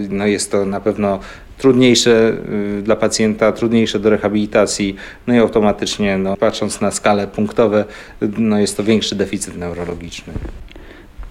no 0.10 0.26
jest 0.26 0.52
to 0.52 0.66
na 0.66 0.82
pewno 0.82 1.20
trudniejsze 1.58 2.34
e, 2.80 2.82
dla 2.82 2.96
pacjenta, 2.96 3.52
trudniejsze 3.52 4.00
do 4.00 4.10
rehabilitacji, 4.10 4.96
no 5.28 5.34
i 5.34 5.38
automatycznie, 5.38 6.18
no, 6.18 6.38
patrząc 6.38 6.82
na 6.82 6.92
skale 6.92 7.28
punktowe, 7.28 7.86
no 8.38 8.60
jest 8.60 8.78
to 8.78 8.84
większy 8.84 9.16
deficyt 9.16 9.58
neurologiczny. 9.58 10.34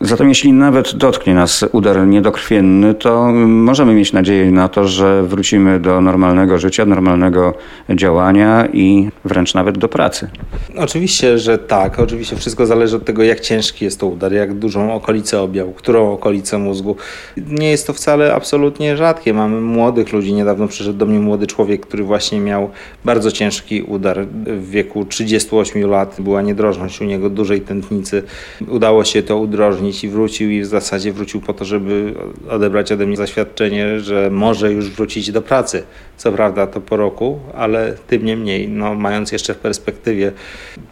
Zatem 0.01 0.29
jeśli 0.29 0.53
nawet 0.53 0.95
dotknie 0.95 1.35
nas 1.35 1.65
udar 1.73 2.07
niedokrwienny, 2.07 2.95
to 2.95 3.33
możemy 3.47 3.95
mieć 3.95 4.13
nadzieję 4.13 4.51
na 4.51 4.69
to, 4.69 4.89
że 4.89 5.23
wrócimy 5.23 5.81
do 5.81 6.01
normalnego 6.01 6.59
życia, 6.59 6.87
normalnego 6.87 7.55
działania 7.91 8.69
i 8.73 9.09
wręcz 9.25 9.55
nawet 9.55 9.79
do 9.79 9.89
pracy. 9.89 10.29
Oczywiście, 10.77 11.39
że 11.39 11.59
tak. 11.59 11.99
Oczywiście 11.99 12.37
wszystko 12.37 12.67
zależy 12.67 12.97
od 12.97 13.05
tego, 13.05 13.23
jak 13.23 13.41
ciężki 13.41 13.85
jest 13.85 14.01
to 14.01 14.07
udar, 14.07 14.33
jak 14.33 14.55
dużą 14.55 14.95
okolicę 14.95 15.41
objał, 15.41 15.73
którą 15.73 16.13
okolicę 16.13 16.59
mózgu. 16.59 16.97
Nie 17.37 17.71
jest 17.71 17.87
to 17.87 17.93
wcale 17.93 18.35
absolutnie 18.35 18.97
rzadkie. 18.97 19.35
Mamy 19.35 19.61
młodych 19.61 20.13
ludzi. 20.13 20.33
Niedawno 20.33 20.69
przyszedł 20.69 20.99
do 20.99 21.07
mnie 21.07 21.19
młody 21.19 21.47
człowiek, 21.47 21.87
który 21.87 22.05
właśnie 22.05 22.41
miał 22.41 22.71
bardzo 23.05 23.33
ciężki 23.33 23.83
udar 23.83 24.27
w 24.47 24.71
wieku 24.71 25.05
38 25.05 25.91
lat. 25.91 26.17
Była 26.19 26.43
niedrożność 26.43 27.01
u 27.01 27.05
niego 27.05 27.31
dużej 27.31 27.61
tętnicy. 27.61 28.23
Udało 28.69 29.05
się 29.05 29.23
to 29.23 29.39
udrożnić 29.39 29.86
i 30.05 30.09
wrócił 30.09 30.51
i 30.51 30.61
w 30.61 30.67
zasadzie 30.67 31.13
wrócił 31.13 31.41
po 31.41 31.55
to, 31.55 31.65
żeby 31.65 32.15
odebrać 32.51 32.93
ode 32.93 33.07
mnie 33.07 33.17
zaświadczenie, 33.17 34.01
że 34.01 34.31
może 34.31 34.73
już 34.73 34.91
wrócić 34.91 35.33
do 35.33 35.43
pracy. 35.43 35.83
Co 36.17 36.33
prawda 36.33 36.67
to 36.67 36.81
po 36.81 36.97
roku, 36.97 37.41
ale 37.55 37.95
tym 38.07 38.25
niemniej, 38.25 38.69
no, 38.69 38.95
mając 38.95 39.33
jeszcze 39.33 39.55
w 39.55 39.59
perspektywie 39.59 40.33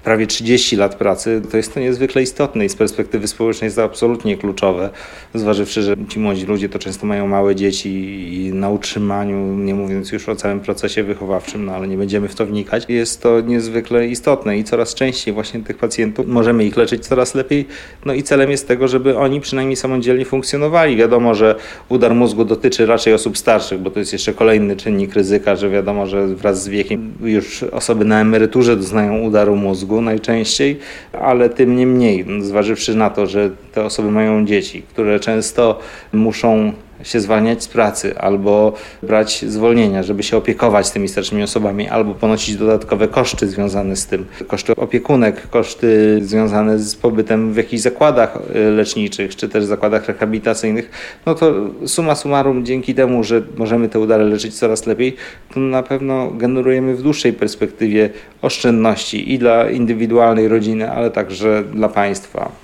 prawie 0.05 0.27
30 0.27 0.77
lat 0.77 0.95
pracy, 0.95 1.43
to 1.51 1.57
jest 1.57 1.75
to 1.75 1.81
niezwykle 1.81 2.23
istotne 2.23 2.65
i 2.65 2.69
z 2.69 2.77
perspektywy 2.77 3.29
społecznej 3.29 3.67
jest 3.67 3.77
to 3.77 3.85
absolutnie 3.85 4.37
kluczowe, 4.37 4.91
zważywszy, 5.35 5.83
że 5.83 5.97
ci 6.09 6.19
młodzi 6.19 6.47
ludzie 6.47 6.69
to 6.69 6.79
często 6.79 7.07
mają 7.07 7.27
małe 7.27 7.55
dzieci 7.55 7.91
i 8.33 8.53
na 8.53 8.71
utrzymaniu, 8.71 9.37
nie 9.57 9.75
mówiąc 9.75 10.13
już 10.13 10.29
o 10.29 10.37
całym 10.37 10.61
procesie 10.61 11.03
wychowawczym, 11.03 11.65
no 11.65 11.73
ale 11.73 11.89
nie 11.89 11.97
będziemy 11.97 12.29
w 12.29 12.35
to 12.35 12.47
wnikać, 12.47 12.85
jest 12.89 13.23
to 13.23 13.41
niezwykle 13.41 14.07
istotne 14.07 14.59
i 14.59 14.65
coraz 14.65 14.95
częściej 14.95 15.35
właśnie 15.35 15.61
tych 15.61 15.77
pacjentów 15.77 16.27
możemy 16.27 16.65
ich 16.65 16.77
leczyć 16.77 17.07
coraz 17.07 17.35
lepiej, 17.35 17.67
no 18.05 18.15
i 18.15 18.23
celem 18.23 18.51
jest 18.51 18.69
tego, 18.69 18.84
żeby 18.89 19.19
oni 19.19 19.41
przynajmniej 19.41 19.77
samodzielnie 19.77 20.25
funkcjonowali. 20.25 20.97
Wiadomo, 20.97 21.35
że 21.35 21.55
udar 21.89 22.15
mózgu 22.15 22.45
dotyczy 22.45 22.87
raczej 22.87 23.15
osób 23.15 23.39
starszych, 23.39 23.79
bo 23.81 23.91
to 23.91 23.99
jest 23.99 24.13
jeszcze 24.13 24.33
kolejny 24.33 24.77
czynnik 24.77 25.15
ryzyka, 25.15 25.57
że 25.57 25.71
wiadomo, 25.71 26.07
że 26.07 26.27
wraz 26.27 26.63
z 26.63 26.69
wiekiem 26.69 27.13
już 27.23 27.63
osoby 27.63 28.05
na 28.05 28.21
emeryturze 28.21 28.77
doznają 28.77 29.21
udaru 29.21 29.57
mózgu 29.57 30.01
najczęściej, 30.01 30.79
ale 31.13 31.49
tym 31.49 31.77
niemniej, 31.77 32.27
zważywszy 32.41 32.95
na 32.95 33.11
to, 33.11 33.27
że 33.27 33.51
te 33.73 33.85
osoby 33.85 34.11
mają 34.11 34.47
dzieci, 34.47 34.83
które 34.83 35.21
często 35.21 35.79
muszą 36.13 36.73
się 37.05 37.21
zwalniać 37.21 37.63
z 37.63 37.69
pracy, 37.69 38.19
albo 38.19 38.73
brać 39.03 39.45
zwolnienia, 39.49 40.03
żeby 40.03 40.23
się 40.23 40.37
opiekować 40.37 40.91
tymi 40.91 41.09
starszymi 41.09 41.43
osobami, 41.43 41.89
albo 41.89 42.15
ponosić 42.15 42.57
dodatkowe 42.57 43.09
koszty 43.09 43.49
związane 43.49 43.97
z 43.97 44.07
tym. 44.07 44.27
Koszty 44.47 44.77
opiekunek, 44.77 45.49
koszty 45.51 46.19
związane 46.23 46.79
z 46.79 46.97
pobytem 46.97 47.53
w 47.53 47.57
jakichś 47.57 47.83
zakładach 47.83 48.39
y, 48.57 48.71
leczniczych, 48.71 49.37
czy 49.37 49.49
też 49.49 49.65
zakładach 49.65 50.09
rehabilitacyjnych. 50.09 50.91
No 51.27 51.35
to 51.35 51.55
suma 51.87 52.15
summarum, 52.15 52.65
dzięki 52.65 52.95
temu, 52.95 53.25
że 53.25 53.43
możemy 53.57 53.89
te 53.89 53.99
udary 53.99 54.25
leczyć 54.25 54.59
coraz 54.59 54.87
lepiej, 54.87 55.17
to 55.55 55.61
na 55.61 55.83
pewno 55.83 56.31
generujemy 56.31 56.95
w 56.95 57.03
dłuższej 57.03 57.33
perspektywie 57.33 58.11
oszczędności 58.43 59.33
i 59.33 59.39
dla 59.39 59.71
indywidualnej 59.71 60.49
rodziny, 60.49 60.91
ale 60.91 61.11
także 61.11 61.63
dla 61.73 61.89
państwa. 61.89 62.64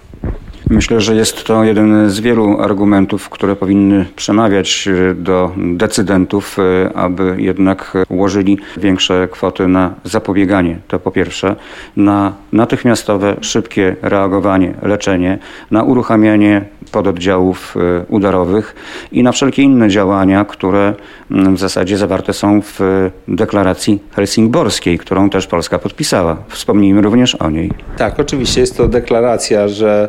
Myślę, 0.70 1.00
że 1.00 1.14
jest 1.14 1.44
to 1.44 1.64
jeden 1.64 2.10
z 2.10 2.20
wielu 2.20 2.60
argumentów, 2.60 3.28
które 3.28 3.56
powinny 3.56 4.06
przemawiać 4.16 4.88
e, 4.88 5.14
do 5.14 5.52
decydentów, 5.56 6.56
e, 6.58 6.96
aby 6.96 7.34
jednak 7.38 7.92
ułożyli 8.08 8.58
większe 8.76 9.28
kwoty 9.30 9.68
na 9.68 9.94
zapobieganie. 10.04 10.78
To 10.88 10.98
po 10.98 11.10
pierwsze, 11.10 11.56
na 11.96 12.32
natychmiastowe, 12.52 13.36
szybkie 13.40 13.96
reagowanie, 14.02 14.74
leczenie, 14.82 15.38
na 15.70 15.82
uruchamianie 15.82 16.64
pododdziałów 16.92 17.76
e, 17.76 18.04
udarowych 18.08 18.74
i 19.12 19.22
na 19.22 19.32
wszelkie 19.32 19.62
inne 19.62 19.88
działania, 19.88 20.44
które 20.44 20.94
mm, 21.30 21.56
w 21.56 21.58
zasadzie 21.58 21.96
zawarte 21.96 22.32
są 22.32 22.62
w 22.62 23.10
deklaracji 23.28 24.02
helsingborskiej, 24.12 24.98
którą 24.98 25.30
też 25.30 25.46
Polska 25.46 25.78
podpisała. 25.78 26.36
Wspomnijmy 26.48 27.00
również 27.00 27.34
o 27.34 27.50
niej. 27.50 27.70
Tak, 27.96 28.20
oczywiście 28.20 28.60
jest 28.60 28.76
to 28.76 28.88
deklaracja, 28.88 29.68
że 29.68 30.08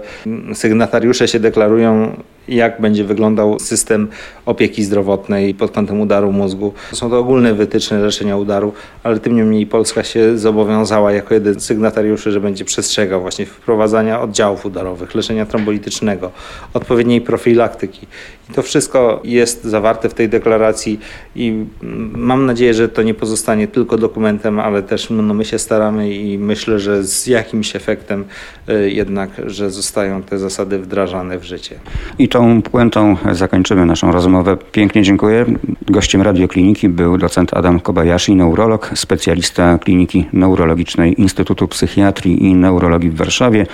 sygnatariusze 0.53 1.27
się 1.27 1.39
deklarują 1.39 2.15
jak 2.47 2.81
będzie 2.81 3.03
wyglądał 3.03 3.59
system 3.59 4.07
opieki 4.45 4.83
zdrowotnej 4.83 5.53
pod 5.53 5.71
kątem 5.71 6.01
udaru 6.01 6.31
mózgu. 6.31 6.73
Są 6.93 7.09
to 7.09 7.19
ogólne 7.19 7.53
wytyczne 7.53 7.99
leczenia 7.99 8.37
udaru, 8.37 8.73
ale 9.03 9.19
tym 9.19 9.35
niemniej 9.35 9.65
Polska 9.65 10.03
się 10.03 10.37
zobowiązała 10.37 11.11
jako 11.11 11.33
jeden 11.33 11.59
z 11.59 11.63
sygnatariuszy, 11.63 12.31
że 12.31 12.39
będzie 12.39 12.65
przestrzegał 12.65 13.21
właśnie 13.21 13.45
wprowadzania 13.45 14.21
oddziałów 14.21 14.65
udarowych, 14.65 15.15
leczenia 15.15 15.45
trombolitycznego, 15.45 16.31
odpowiedniej 16.73 17.21
profilaktyki. 17.21 18.07
To 18.53 18.61
wszystko 18.61 19.21
jest 19.23 19.63
zawarte 19.63 20.09
w 20.09 20.13
tej 20.13 20.29
deklaracji 20.29 20.99
i 21.35 21.65
mam 22.13 22.45
nadzieję, 22.45 22.73
że 22.73 22.89
to 22.89 23.03
nie 23.03 23.13
pozostanie 23.13 23.67
tylko 23.67 23.97
dokumentem, 23.97 24.59
ale 24.59 24.83
też 24.83 25.09
no, 25.09 25.33
my 25.33 25.45
się 25.45 25.59
staramy 25.59 26.13
i 26.13 26.37
myślę, 26.37 26.79
że 26.79 27.03
z 27.03 27.27
jakimś 27.27 27.75
efektem 27.75 28.25
y, 28.69 28.91
jednak, 28.91 29.29
że 29.45 29.71
zostają 29.71 30.23
te 30.23 30.39
zasady 30.39 30.79
wdrażane 30.79 31.39
w 31.39 31.43
życie. 31.43 31.79
I 32.19 32.27
tą 32.29 32.61
puentą 32.61 33.17
zakończymy 33.31 33.85
naszą 33.85 34.11
rozmowę. 34.11 34.57
Pięknie 34.71 35.03
dziękuję. 35.03 35.45
Gościem 35.87 36.21
radiokliniki 36.21 36.89
był 36.89 37.17
docent 37.17 37.53
Adam 37.53 37.79
Kobayashi, 37.79 38.35
neurolog, 38.35 38.91
specjalista 38.95 39.77
Kliniki 39.77 40.25
Neurologicznej 40.33 41.21
Instytutu 41.21 41.67
Psychiatrii 41.67 42.45
i 42.45 42.55
Neurologii 42.55 43.09
w 43.09 43.15
Warszawie, 43.15 43.65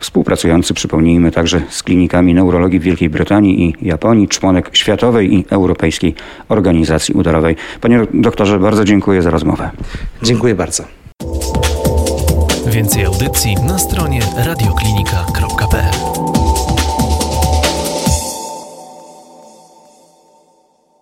współpracujący, 0.00 0.74
przypomnijmy, 0.74 1.30
także 1.30 1.62
z 1.68 1.82
klinikami 1.82 2.34
neurologii 2.34 2.80
w 2.80 2.82
Wielkiej 2.82 3.10
Brytanii 3.10 3.64
i 3.64 3.86
Japonii, 3.86 4.23
członek 4.28 4.70
Światowej 4.72 5.34
i 5.34 5.44
Europejskiej 5.50 6.14
Organizacji 6.48 7.14
Udarowej. 7.14 7.56
Panie 7.80 8.06
doktorze, 8.14 8.58
bardzo 8.58 8.84
dziękuję 8.84 9.22
za 9.22 9.30
rozmowę. 9.30 9.70
Dziękuję 10.22 10.54
bardzo. 10.54 10.84
Więcej 12.66 13.04
audycji 13.04 13.54
na 13.54 13.78
stronie 13.78 14.20
radioklinika.pl 14.36 16.43